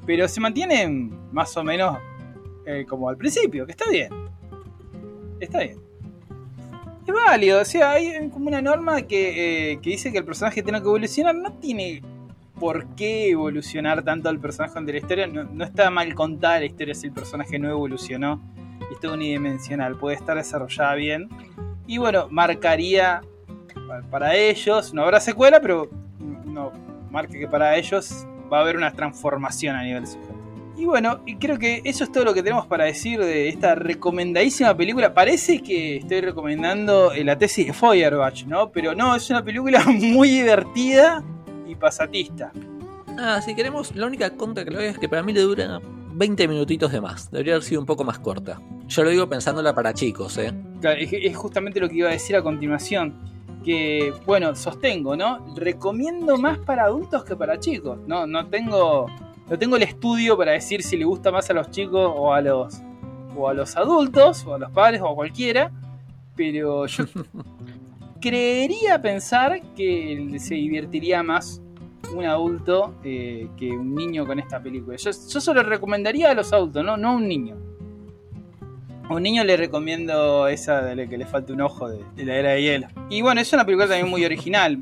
pero 0.06 0.28
se 0.28 0.42
mantienen 0.42 1.18
más 1.32 1.56
o 1.58 1.64
menos 1.64 1.98
eh, 2.72 2.86
como 2.88 3.10
al 3.10 3.18
principio, 3.18 3.66
que 3.66 3.72
está 3.72 3.90
bien. 3.90 4.10
Está 5.40 5.60
bien. 5.60 5.78
Es 7.08 7.14
válido, 7.14 7.62
o 7.62 7.66
sea, 7.66 7.92
hay 7.94 8.30
como 8.30 8.48
una 8.48 8.62
norma 8.62 9.02
que, 9.02 9.72
eh, 9.72 9.80
que 9.82 9.90
dice 9.90 10.12
que 10.12 10.20
el 10.20 10.26
personaje 10.26 10.62
tiene 10.62 10.80
que 10.80 10.86
evolucionar, 10.88 11.34
no 11.34 11.54
tiene 11.54 12.04
por 12.60 12.86
qué 12.96 13.30
evolucionar 13.32 14.04
tanto 14.04 14.30
el 14.30 14.38
personaje 14.40 14.80
de 14.82 14.92
la 14.92 14.98
historia, 15.00 15.26
no, 15.28 15.64
está 15.64 15.90
mal 15.90 16.14
contada 16.14 16.60
la 16.60 16.66
historia 16.66 16.94
si 16.94 17.08
el 17.08 17.14
personaje 17.14 17.58
no 17.58 17.70
evolucionó 17.70 18.40
y 18.92 18.94
está 18.94 19.12
unidimensional, 19.12 19.96
puede 19.96 20.18
estar 20.18 20.38
desarrollada 20.38 20.94
bien. 20.96 21.30
Y 21.88 21.98
bueno, 21.98 22.28
marcaría 22.30 23.22
pa- 23.88 24.02
para 24.12 24.36
ellos, 24.36 24.94
no 24.94 25.04
habrá 25.04 25.20
secuela, 25.20 25.60
pero 25.62 25.90
no 26.46 26.72
marca 27.10 27.34
que 27.34 27.48
para 27.48 27.76
ellos 27.76 28.28
va 28.54 28.60
a 28.60 28.62
haber 28.62 28.78
una 28.78 28.92
transformación 28.92 29.76
a 29.76 29.84
nivel. 29.84 30.04
Y 30.80 30.86
bueno, 30.86 31.20
creo 31.42 31.60
que 31.60 31.82
eso 31.84 32.06
es 32.06 32.12
todo 32.12 32.24
lo 32.24 32.34
que 32.34 32.42
tenemos 32.42 32.66
para 32.66 32.86
decir 32.86 33.20
de 33.20 33.50
esta 33.50 33.76
recomendadísima 33.76 34.78
película. 34.78 35.14
Parece 35.14 35.62
que 35.62 35.98
estoy 35.98 36.22
recomendando 36.22 37.12
eh, 37.12 37.26
la 37.26 37.38
tesis 37.38 37.68
de 37.68 37.74
Feuerbach, 37.74 38.46
¿no? 38.46 38.72
Pero 38.72 38.96
no, 38.96 39.14
es 39.14 39.30
una 39.30 39.44
película 39.44 39.84
muy 39.88 40.30
divertida 40.30 41.22
y 41.68 41.76
pasatista. 41.76 42.54
Ah, 43.18 43.42
si 43.42 43.56
queremos, 43.56 43.94
la 43.94 44.08
única 44.08 44.30
contra 44.38 44.64
que 44.64 44.72
le 44.72 44.78
doy 44.78 44.86
es 44.86 44.98
que 44.98 45.10
para 45.10 45.22
mí 45.22 45.34
le 45.34 45.42
dura 45.42 45.82
20 46.14 46.48
minutitos 46.48 46.94
de 46.94 47.02
más. 47.02 47.30
Debería 47.30 47.56
haber 47.56 47.64
sido 47.64 47.82
un 47.82 47.86
poco 47.86 48.06
más 48.06 48.20
corta. 48.20 48.62
Yo 48.88 49.04
lo 49.04 49.10
digo 49.10 49.28
pensándola 49.28 49.76
para 49.76 49.94
chicos, 49.94 50.38
¿eh? 50.38 50.54
Claro, 50.80 50.98
es 51.02 51.36
justamente 51.36 51.82
lo 51.82 51.90
que 51.90 51.96
iba 51.96 52.08
a 52.08 52.14
decir 52.14 52.38
a 52.38 52.42
continuación. 52.42 53.16
Que, 53.66 54.14
bueno, 54.26 54.56
sostengo, 54.56 55.18
¿no? 55.18 55.46
Recomiendo 55.58 56.38
más 56.38 56.58
para 56.60 56.86
adultos 56.86 57.26
que 57.26 57.36
para 57.36 57.60
chicos. 57.60 58.00
No, 58.08 58.26
no 58.26 58.48
tengo. 58.48 59.08
No 59.50 59.58
tengo 59.58 59.78
el 59.78 59.84
estudio 59.84 60.38
para 60.38 60.52
decir 60.52 60.84
si 60.84 60.96
le 60.96 61.06
gusta 61.06 61.32
más 61.32 61.50
a 61.50 61.54
los 61.54 61.72
chicos 61.72 62.12
o 62.16 62.34
a 62.34 62.42
los. 62.42 62.82
o 63.36 63.50
a 63.50 63.54
los 63.54 63.76
adultos, 63.76 64.46
o 64.46 64.56
a 64.56 64.60
los 64.60 64.72
padres, 64.72 65.02
o 65.02 65.08
a 65.10 65.16
cualquiera. 65.16 65.72
Pero 66.36 66.86
yo 66.86 67.06
creería 68.22 69.02
pensar 69.02 69.62
que 69.76 70.36
se 70.40 70.56
divertiría 70.56 71.24
más 71.24 71.62
un 72.14 72.26
adulto 72.26 72.96
eh, 73.04 73.48
que 73.58 73.72
un 73.72 73.96
niño 73.96 74.26
con 74.26 74.40
esta 74.40 74.62
película. 74.62 74.98
Yo, 74.98 75.12
yo 75.12 75.42
solo 75.42 75.64
recomendaría 75.64 76.32
a 76.32 76.34
los 76.34 76.54
adultos, 76.54 76.84
no, 76.86 76.98
no 76.98 77.10
a 77.10 77.14
un 77.14 77.28
niño. 77.28 77.56
A 79.10 79.16
un 79.16 79.24
niño 79.24 79.44
le 79.44 79.58
recomiendo 79.58 80.48
esa 80.48 80.84
de 80.84 80.96
la 80.96 81.08
que 81.08 81.18
le 81.18 81.26
falta 81.26 81.54
un 81.54 81.62
ojo 81.62 81.90
de, 81.90 82.04
de 82.16 82.26
la 82.26 82.36
era 82.36 82.52
de 82.52 82.62
hielo. 82.62 82.88
Y 83.10 83.24
bueno, 83.24 83.42
es 83.42 83.52
una 83.54 83.66
película 83.66 83.88
también 83.88 84.10
muy 84.10 84.24
original. 84.24 84.78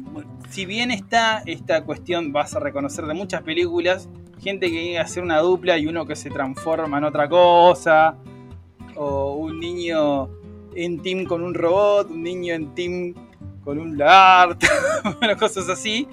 Si 0.49 0.65
bien 0.65 0.91
está 0.91 1.41
esta 1.45 1.83
cuestión, 1.83 2.33
vas 2.33 2.53
a 2.53 2.59
reconocer 2.59 3.05
de 3.05 3.13
muchas 3.13 3.41
películas, 3.43 4.09
gente 4.41 4.67
que 4.67 4.81
quiere 4.81 4.99
hacer 4.99 5.23
una 5.23 5.39
dupla 5.39 5.77
y 5.77 5.87
uno 5.87 6.05
que 6.05 6.15
se 6.15 6.29
transforma 6.29 6.97
en 6.97 7.03
otra 7.03 7.27
cosa, 7.27 8.15
o 8.95 9.35
un 9.35 9.59
niño 9.59 10.29
en 10.75 11.01
team 11.01 11.25
con 11.25 11.43
un 11.43 11.53
robot, 11.53 12.11
un 12.11 12.23
niño 12.23 12.53
en 12.53 12.73
team 12.75 13.13
con 13.63 13.79
un 13.79 13.97
lagarto, 13.97 14.67
bueno, 15.19 15.37
cosas 15.37 15.67
así. 15.69 16.07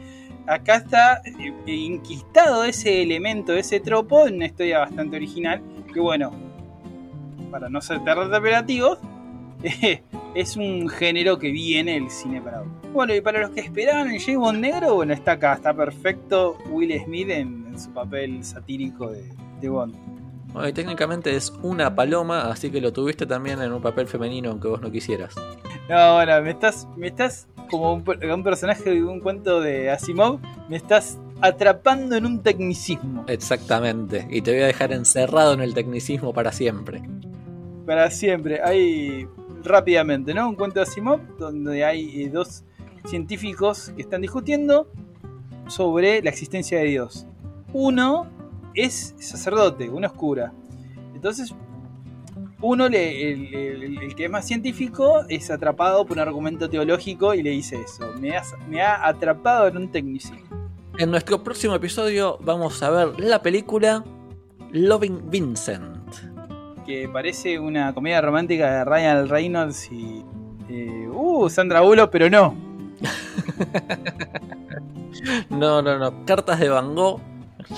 Acá 0.47 0.77
está 0.77 1.23
eh, 1.25 1.73
inquistado 1.73 2.65
ese 2.65 3.03
elemento, 3.03 3.55
ese 3.55 3.81
tropo, 3.81 4.27
en 4.27 4.35
una 4.37 4.47
historia 4.47 4.81
bastante 4.81 5.17
original, 5.17 5.63
que 5.93 6.01
bueno, 6.01 6.33
para 7.51 7.69
no 7.69 7.81
ser 7.81 8.03
terror 8.05 8.33
operativos, 8.35 8.99
eh, 8.99 9.14
es 10.35 10.57
un 10.57 10.89
género 10.89 11.39
que 11.39 11.51
viene 11.51 11.97
el 11.97 12.11
cine 12.11 12.41
para 12.41 12.63
hoy. 12.63 12.69
Bueno, 12.93 13.15
y 13.15 13.21
para 13.21 13.41
los 13.41 13.51
que 13.51 13.61
esperaban 13.61 14.11
el 14.11 14.21
James 14.21 14.39
Bond 14.39 14.61
negro, 14.61 14.95
bueno, 14.95 15.13
está 15.13 15.33
acá, 15.33 15.55
está 15.55 15.75
perfecto 15.75 16.59
Will 16.71 16.93
Smith 17.05 17.31
en, 17.31 17.67
en 17.69 17.79
su 17.79 17.93
papel 17.93 18.45
satírico 18.45 19.11
de, 19.11 19.25
de 19.61 19.69
Bond. 19.69 19.95
Bueno, 20.53 20.69
y 20.69 20.73
técnicamente 20.73 21.35
es 21.35 21.53
una 21.63 21.95
paloma, 21.95 22.43
así 22.43 22.71
que 22.71 22.81
lo 22.81 22.93
tuviste 22.93 23.27
también 23.27 23.61
en 23.61 23.73
un 23.73 23.83
papel 23.83 24.07
femenino 24.07 24.51
aunque 24.51 24.69
vos 24.69 24.81
no 24.81 24.91
quisieras. 24.91 25.35
No, 25.89 26.15
bueno, 26.15 26.41
me 26.43 26.51
estás, 26.51 26.87
me 26.97 27.09
estás 27.09 27.49
como 27.69 27.93
un, 27.95 28.05
un 28.07 28.45
personaje 28.45 28.91
de 28.91 29.03
un 29.03 29.21
cuento 29.21 29.61
de 29.61 29.91
Asimov, 29.91 30.39
me 30.69 30.77
estás 30.77 31.19
atrapando 31.41 32.17
en 32.17 32.25
un 32.25 32.43
tecnicismo 32.43 33.25
Exactamente. 33.27 34.27
Y 34.31 34.43
te 34.43 34.53
voy 34.53 34.63
a 34.63 34.67
dejar 34.67 34.93
encerrado 34.93 35.53
en 35.55 35.61
el 35.61 35.75
tecnicismo 35.75 36.33
para 36.33 36.53
siempre. 36.53 37.03
para 37.85 38.11
siempre. 38.11 38.61
Hay 38.63 39.27
rápidamente, 39.65 40.33
¿no? 40.35 40.49
Un 40.49 40.55
cuento 40.57 40.77
de 40.81 40.83
Asimov 40.83 41.21
donde 41.39 41.85
hay 41.85 42.23
eh, 42.23 42.29
dos 42.31 42.65
científicos 43.07 43.91
que 43.97 44.03
están 44.03 44.21
discutiendo 44.23 44.89
sobre 45.69 46.23
la 46.23 46.31
existencia 46.31 46.79
de 46.79 46.85
Dios. 46.85 47.27
Uno 47.73 48.29
es 48.75 49.15
sacerdote, 49.19 49.89
uno 49.91 50.07
es 50.07 50.13
cura. 50.13 50.53
Entonces, 51.15 51.55
uno, 52.61 52.89
le- 52.89 53.33
el, 53.33 53.55
el- 54.03 54.15
que 54.15 54.25
es 54.25 54.31
más 54.31 54.47
científico, 54.47 55.25
es 55.29 55.51
atrapado 55.51 56.05
por 56.07 56.17
un 56.17 56.23
argumento 56.23 56.69
teológico 56.71 57.35
y 57.35 57.43
le 57.43 57.51
dice 57.51 57.81
eso. 57.83 58.13
Me, 58.21 58.37
has- 58.37 58.55
me 58.69 58.81
ha 58.83 59.07
atrapado 59.07 59.69
en 59.69 59.77
un 59.77 59.89
tecnicismo. 59.91 60.39
En 60.99 61.11
nuestro 61.11 61.43
próximo 61.43 61.75
episodio 61.75 62.39
vamos 62.43 62.83
a 62.83 62.91
ver 62.91 63.21
la 63.21 63.43
película 63.43 64.05
Loving 64.71 65.31
Vincent. 65.31 65.94
Que 66.87 67.09
parece 67.09 67.59
una 67.59 67.95
comedia 67.95 68.21
romántica 68.21 68.79
de 68.79 68.85
Ryan 68.85 69.29
Reynolds 69.29 69.91
y. 69.91 70.25
eh, 70.69 71.09
uh, 71.13 71.49
Sandra 71.49 71.81
Bullock, 71.81 72.11
pero 72.11 72.29
no. 72.31 72.55
No, 75.49 75.81
no, 75.81 75.99
no. 75.99 76.25
Cartas 76.27 76.61
de 76.61 76.69
Van 76.69 76.95
Gogh, 76.95 77.21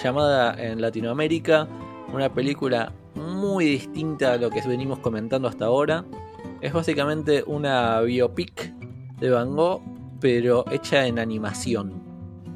llamada 0.02 0.54
en 0.60 0.80
Latinoamérica, 0.80 1.68
una 2.12 2.32
película 2.32 2.92
muy 3.14 3.66
distinta 3.66 4.32
a 4.32 4.36
lo 4.36 4.50
que 4.50 4.62
venimos 4.66 4.98
comentando 4.98 5.46
hasta 5.46 5.66
ahora. 5.66 6.04
Es 6.60 6.72
básicamente 6.72 7.44
una 7.46 8.00
biopic 8.00 8.72
de 9.20 9.30
Van 9.30 9.54
Gogh, 9.54 9.82
pero 10.20 10.64
hecha 10.70 11.06
en 11.06 11.18
animación. 11.18 12.02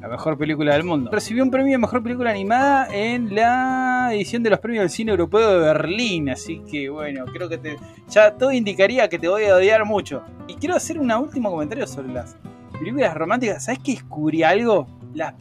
La 0.01 0.07
mejor 0.07 0.35
película 0.35 0.73
del 0.73 0.83
mundo. 0.83 1.11
Recibió 1.11 1.43
un 1.43 1.51
premio 1.51 1.73
de 1.73 1.77
mejor 1.77 2.01
película 2.01 2.31
animada 2.31 2.87
en 2.91 3.35
la 3.35 4.09
edición 4.11 4.41
de 4.41 4.49
los 4.49 4.59
premios 4.59 4.81
del 4.81 4.89
cine 4.89 5.11
europeo 5.11 5.51
de 5.53 5.59
Berlín. 5.59 6.29
Así 6.29 6.59
que 6.69 6.89
bueno, 6.89 7.25
creo 7.25 7.47
que 7.47 7.59
te, 7.59 7.77
ya 8.09 8.31
todo 8.35 8.51
indicaría 8.51 9.07
que 9.07 9.19
te 9.19 9.27
voy 9.27 9.45
a 9.45 9.55
odiar 9.55 9.85
mucho. 9.85 10.23
Y 10.47 10.55
quiero 10.55 10.75
hacer 10.75 10.99
un 10.99 11.11
último 11.11 11.51
comentario 11.51 11.85
sobre 11.85 12.11
las 12.13 12.35
películas 12.79 13.13
románticas. 13.13 13.63
¿Sabes 13.65 13.79
que 13.79 13.91
descubrí 13.93 14.41
algo? 14.41 14.87
Las, 15.13 15.35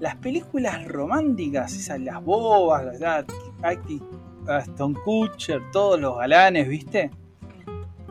las 0.00 0.16
películas 0.16 0.82
románticas, 0.88 1.74
esas, 1.74 2.00
las 2.00 2.24
bobas, 2.24 2.98
las- 2.98 3.26
Acti- 3.60 4.02
Aston 4.48 4.94
Kutcher, 4.94 5.60
todos 5.72 6.00
los 6.00 6.16
galanes, 6.18 6.68
¿viste? 6.68 7.10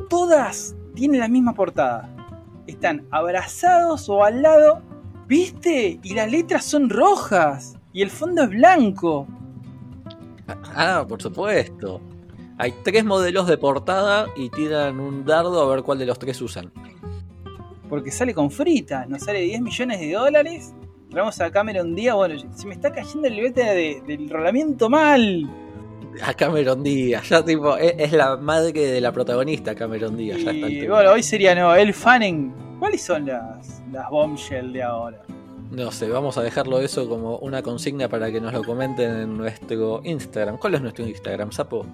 Todas 0.07 0.75
tienen 0.93 1.19
la 1.19 1.27
misma 1.27 1.53
portada. 1.53 2.09
Están 2.67 3.05
abrazados 3.11 4.07
o 4.09 4.23
al 4.23 4.41
lado 4.43 4.81
¿Viste? 5.27 5.99
Y 6.03 6.13
las 6.13 6.29
letras 6.31 6.65
son 6.65 6.89
rojas. 6.89 7.77
Y 7.93 8.01
el 8.01 8.09
fondo 8.09 8.43
es 8.43 8.49
blanco. 8.49 9.27
Ah, 10.75 11.05
por 11.07 11.21
supuesto. 11.21 12.01
Hay 12.57 12.73
tres 12.83 13.03
modelos 13.05 13.47
de 13.47 13.57
portada 13.57 14.27
y 14.35 14.49
tiran 14.49 14.99
un 14.99 15.25
dardo 15.25 15.61
a 15.61 15.73
ver 15.75 15.83
cuál 15.83 15.99
de 15.99 16.05
los 16.05 16.19
tres 16.19 16.41
usan. 16.41 16.71
Porque 17.89 18.11
sale 18.11 18.33
con 18.33 18.51
fritas. 18.51 19.07
Nos 19.07 19.23
sale 19.23 19.41
10 19.41 19.61
millones 19.61 19.99
de 19.99 20.11
dólares. 20.13 20.73
Traemos 21.09 21.39
a 21.41 21.51
Cameron 21.51 21.95
Díaz. 21.95 22.15
Bueno, 22.15 22.39
se 22.55 22.67
me 22.67 22.73
está 22.73 22.91
cayendo 22.91 23.27
el 23.27 23.53
de- 23.53 24.03
del 24.05 24.29
rolamiento 24.29 24.89
mal. 24.89 25.49
A 26.21 26.33
Cameron 26.33 26.83
Díaz, 26.83 27.27
ya 27.29 27.43
tipo, 27.43 27.75
es, 27.77 27.95
es 27.97 28.11
la 28.11 28.37
madre 28.37 28.71
de 28.71 29.01
la 29.01 29.11
protagonista 29.11 29.73
Cameron 29.73 30.15
Díaz. 30.15 30.39
Ya 30.43 30.51
está 30.51 30.67
Y 30.69 30.87
bueno, 30.87 31.11
hoy 31.11 31.23
sería 31.23 31.55
no, 31.55 31.73
el 31.75 31.93
Fanning. 31.93 32.53
¿Cuáles 32.79 33.01
son 33.01 33.25
las, 33.25 33.81
las 33.91 34.09
bombshell 34.09 34.73
de 34.73 34.83
ahora? 34.83 35.21
No 35.71 35.91
sé, 35.91 36.07
vamos 36.07 36.37
a 36.37 36.43
dejarlo 36.43 36.79
eso 36.79 37.09
como 37.09 37.37
una 37.37 37.63
consigna 37.63 38.07
para 38.07 38.31
que 38.31 38.39
nos 38.39 38.53
lo 38.53 38.63
comenten 38.63 39.15
en 39.15 39.37
nuestro 39.37 40.01
Instagram. 40.03 40.57
¿Cuál 40.57 40.75
es 40.75 40.81
nuestro 40.81 41.07
Instagram, 41.07 41.51
Sapo? 41.51 41.85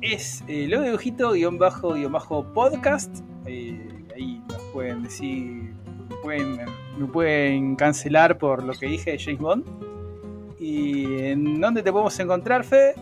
Es 0.00 0.42
eh, 0.48 0.66
lo 0.68 0.82
dibujito 0.82 1.32
guion 1.32 1.58
bajo 1.58 1.94
guion 1.94 2.10
bajo 2.10 2.44
podcast. 2.52 3.20
Eh, 3.46 3.88
ahí 4.16 4.42
nos 4.48 4.60
pueden 4.72 5.04
decir. 5.04 5.74
Pueden, 6.22 6.58
me 6.98 7.06
pueden 7.06 7.76
cancelar 7.76 8.36
por 8.36 8.64
lo 8.64 8.72
que 8.72 8.86
dije 8.86 9.12
de 9.12 9.18
James 9.18 9.40
Bond. 9.40 9.95
¿Y 10.66 11.28
en 11.28 11.60
dónde 11.60 11.80
te 11.80 11.92
podemos 11.92 12.18
encontrar, 12.18 12.64
Fede? 12.64 12.96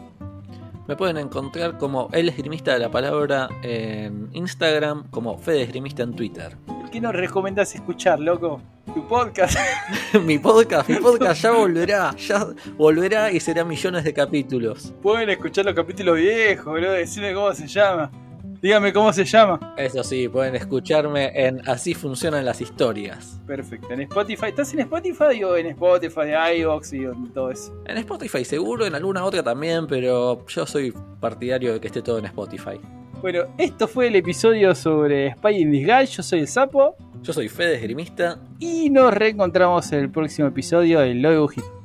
Me 0.86 0.96
pueden 0.96 1.16
encontrar 1.16 1.78
como 1.78 2.10
el 2.12 2.28
esgrimista 2.28 2.74
de 2.74 2.78
la 2.78 2.90
palabra 2.90 3.48
en 3.62 4.28
Instagram, 4.34 5.08
como 5.10 5.38
Fede 5.38 5.62
Esgrimista 5.62 6.02
en 6.02 6.14
Twitter. 6.14 6.58
¿Qué 6.92 7.00
nos 7.00 7.14
recomiendas 7.14 7.74
escuchar, 7.74 8.20
loco? 8.20 8.60
Tu 8.92 9.08
podcast. 9.08 9.56
mi 10.26 10.38
podcast, 10.38 10.90
mi 10.90 10.96
podcast 10.96 11.40
ya 11.40 11.52
volverá, 11.52 12.14
ya 12.16 12.46
volverá 12.76 13.32
y 13.32 13.40
será 13.40 13.64
millones 13.64 14.04
de 14.04 14.12
capítulos. 14.12 14.92
Pueden 15.02 15.30
escuchar 15.30 15.64
los 15.64 15.74
capítulos 15.74 16.16
viejos, 16.18 16.66
boludo. 16.66 16.92
Decime 16.92 17.32
cómo 17.32 17.50
se 17.54 17.66
llama. 17.66 18.10
Dígame 18.64 18.94
cómo 18.94 19.12
se 19.12 19.26
llama. 19.26 19.74
Eso 19.76 20.02
sí, 20.02 20.26
pueden 20.26 20.54
escucharme 20.56 21.30
en 21.34 21.60
Así 21.68 21.92
funcionan 21.92 22.46
las 22.46 22.62
historias. 22.62 23.38
Perfecto. 23.46 23.92
En 23.92 24.00
Spotify. 24.00 24.46
¿Estás 24.46 24.72
en 24.72 24.80
Spotify 24.80 25.44
o 25.44 25.54
en 25.54 25.66
Spotify, 25.66 26.32
iVoox 26.60 26.94
y 26.94 27.04
en 27.04 27.30
todo 27.34 27.50
eso? 27.50 27.78
En 27.84 27.98
Spotify 27.98 28.42
seguro, 28.42 28.86
en 28.86 28.94
alguna 28.94 29.22
otra 29.22 29.42
también, 29.42 29.86
pero 29.86 30.46
yo 30.46 30.64
soy 30.64 30.94
partidario 31.20 31.74
de 31.74 31.80
que 31.80 31.88
esté 31.88 32.00
todo 32.00 32.18
en 32.18 32.24
Spotify. 32.24 32.80
Bueno, 33.20 33.42
esto 33.58 33.86
fue 33.86 34.06
el 34.06 34.16
episodio 34.16 34.74
sobre 34.74 35.32
Spy 35.34 35.60
in 35.60 35.70
Disguise. 35.70 36.06
Yo 36.06 36.22
soy 36.22 36.38
el 36.40 36.48
Sapo. 36.48 36.96
Yo 37.20 37.34
soy 37.34 37.50
Fede 37.50 37.74
Esgrimista. 37.74 38.38
Y 38.60 38.88
nos 38.88 39.12
reencontramos 39.12 39.92
en 39.92 39.98
el 39.98 40.10
próximo 40.10 40.48
episodio 40.48 41.00
de 41.00 41.12
Lo 41.12 41.32
Dibujito. 41.32 41.83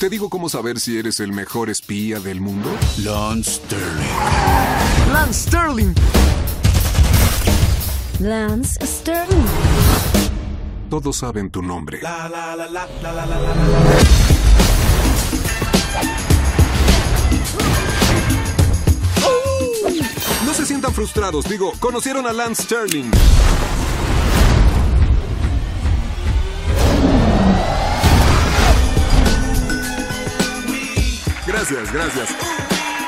¿Te 0.00 0.08
digo 0.08 0.30
cómo 0.30 0.48
saber 0.48 0.80
si 0.80 0.98
eres 0.98 1.20
el 1.20 1.30
mejor 1.30 1.68
espía 1.68 2.20
del 2.20 2.40
mundo? 2.40 2.70
Lance 3.04 3.50
Sterling. 3.50 5.12
Lance 5.12 5.42
Sterling. 5.42 5.94
Lance 8.18 8.86
Sterling. 8.86 9.44
Todos 10.88 11.18
saben 11.18 11.50
tu 11.50 11.60
nombre. 11.60 12.00
No 20.46 20.54
se 20.54 20.64
sientan 20.64 20.94
frustrados, 20.94 21.44
digo, 21.44 21.74
conocieron 21.78 22.26
a 22.26 22.32
Lance 22.32 22.62
Sterling. 22.62 23.10
Gracias, 31.60 31.92
gracias. 31.92 32.28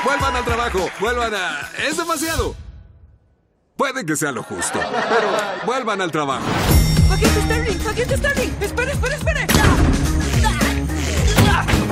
Vuelvan 0.05 0.35
al 0.35 0.45
trabajo, 0.45 0.87
vuelvan 0.99 1.33
a... 1.33 1.71
Es 1.87 1.97
demasiado. 1.97 2.55
Puede 3.75 4.05
que 4.05 4.15
sea 4.15 4.31
lo 4.31 4.43
justo, 4.43 4.79
pero 5.09 5.31
vuelvan 5.65 6.01
al 6.01 6.11
trabajo. 6.11 6.45
¡Agente 7.11 7.41
Sterling! 7.41 7.87
¡Agente 7.87 8.17
Sterling! 8.17 8.53
¡Espere, 8.61 8.91
espere, 8.91 9.15
espere! 9.15 9.47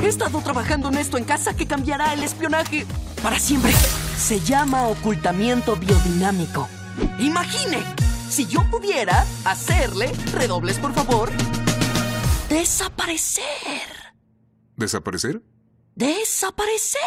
He 0.03 0.07
estado 0.07 0.39
trabajando 0.41 0.89
en 0.89 0.99
esto 0.99 1.17
en 1.17 1.23
casa 1.23 1.55
que 1.55 1.65
cambiará 1.65 2.13
el 2.13 2.21
espionaje 2.21 2.85
para 3.23 3.39
siempre. 3.39 3.73
Se 4.15 4.39
llama 4.39 4.83
ocultamiento 4.83 5.75
biodinámico. 5.77 6.69
Imagine, 7.17 7.83
si 8.29 8.45
yo 8.45 8.69
pudiera 8.69 9.25
hacerle, 9.45 10.11
redobles 10.31 10.77
por 10.77 10.93
favor, 10.93 11.31
desaparecer. 12.49 14.13
¿Desaparecer? 14.75 15.41
Desaparecer. 15.95 17.01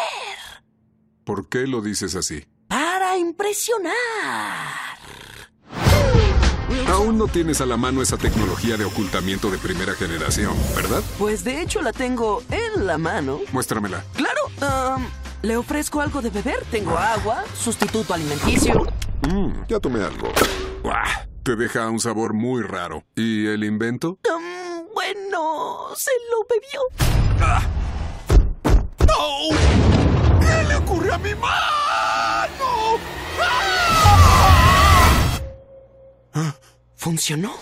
¿Por 1.23 1.49
qué 1.49 1.67
lo 1.67 1.81
dices 1.81 2.15
así? 2.15 2.45
Para 2.67 3.17
impresionar. 3.17 3.93
Aún 6.87 7.17
no 7.17 7.27
tienes 7.27 7.61
a 7.61 7.65
la 7.65 7.77
mano 7.77 8.01
esa 8.01 8.17
tecnología 8.17 8.77
de 8.77 8.85
ocultamiento 8.85 9.49
de 9.49 9.57
primera 9.57 9.93
generación, 9.93 10.53
¿verdad? 10.75 11.01
Pues 11.17 11.43
de 11.43 11.61
hecho 11.61 11.81
la 11.81 11.91
tengo 11.91 12.43
en 12.51 12.85
la 12.85 12.97
mano. 12.97 13.39
Muéstramela. 13.51 14.03
Claro, 14.13 14.99
le 15.41 15.57
ofrezco 15.57 16.01
algo 16.01 16.21
de 16.21 16.29
beber. 16.29 16.63
Tengo 16.71 16.97
agua, 16.97 17.43
sustituto 17.55 18.13
alimenticio. 18.13 18.85
Mm, 19.27 19.65
ya 19.67 19.79
tomé 19.79 20.03
algo. 20.03 20.31
Te 21.43 21.55
deja 21.55 21.89
un 21.89 21.99
sabor 21.99 22.33
muy 22.33 22.63
raro. 22.63 23.03
¿Y 23.15 23.47
el 23.47 23.63
invento? 23.63 24.19
Am, 24.33 24.85
bueno, 24.93 25.19
¡No! 25.31 25.95
¡Se 25.95 26.11
lo 26.31 26.45
bebió! 26.49 27.74
¡No! 29.17 30.39
¿Qué 30.39 30.63
le 30.67 30.75
ocurre 30.75 31.13
a 31.13 31.17
mi 31.17 31.33
mano? 31.35 31.65
¿Funcionó? 36.95 37.53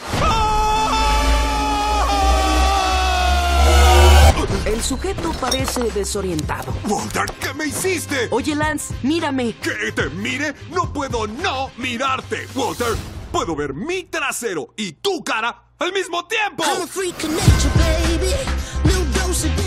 El 4.66 4.82
sujeto 4.82 5.32
parece 5.34 5.82
desorientado. 5.91 6.74
Walter, 6.88 7.26
¿qué 7.39 7.54
me 7.54 7.66
hiciste? 7.66 8.30
Oye, 8.32 8.56
Lance, 8.56 8.93
mírame. 9.04 9.54
¿Que 9.58 9.91
te 9.91 10.10
mire? 10.10 10.54
No 10.72 10.91
puedo 10.93 11.28
no 11.28 11.70
mirarte, 11.78 12.47
Walter. 12.56 12.95
Puedo 13.32 13.56
ver 13.56 13.74
mi 13.74 14.04
trasero 14.06 14.74
y 14.78 14.93
tu 14.93 15.24
cara 15.24 15.74
al 15.80 15.91
mismo 15.91 16.26
tiempo. 16.26 16.64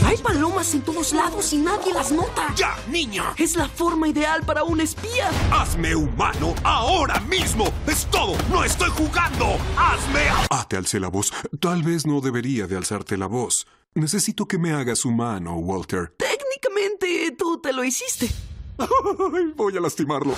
Hay 0.07 0.17
palomas 0.19 0.73
en 0.73 0.83
todos 0.83 1.13
lados 1.13 1.53
y 1.53 1.59
nadie 1.59 1.93
las 1.93 2.13
nota. 2.13 2.55
¡Ya, 2.55 2.77
niña! 2.89 3.35
Es 3.37 3.57
la 3.57 3.69
forma 3.69 4.07
ideal 4.07 4.45
para 4.45 4.63
un 4.63 4.81
espía. 4.81 5.29
¡Hazme 5.51 5.97
humano 5.97 6.55
ahora 6.63 7.19
mismo! 7.23 7.73
¡Es 7.89 8.07
todo! 8.07 8.37
¡No 8.49 8.63
estoy 8.63 8.89
jugando! 8.91 9.59
¡Hazme! 9.77 10.21
Ah, 10.51 10.65
te 10.69 10.77
alcé 10.77 11.01
la 11.01 11.09
voz. 11.09 11.33
Tal 11.59 11.83
vez 11.83 12.07
no 12.07 12.21
debería 12.21 12.69
de 12.69 12.77
alzarte 12.77 13.17
la 13.17 13.27
voz. 13.27 13.67
Necesito 13.95 14.47
que 14.47 14.59
me 14.59 14.73
hagas 14.73 15.05
humano, 15.05 15.57
Walter. 15.57 16.15
Técnicamente 16.17 17.35
tú 17.37 17.61
te 17.61 17.73
lo 17.73 17.83
hiciste. 17.83 18.31
Ay, 18.79 19.53
voy 19.57 19.77
a 19.77 19.81
lastimarlo. 19.81 20.35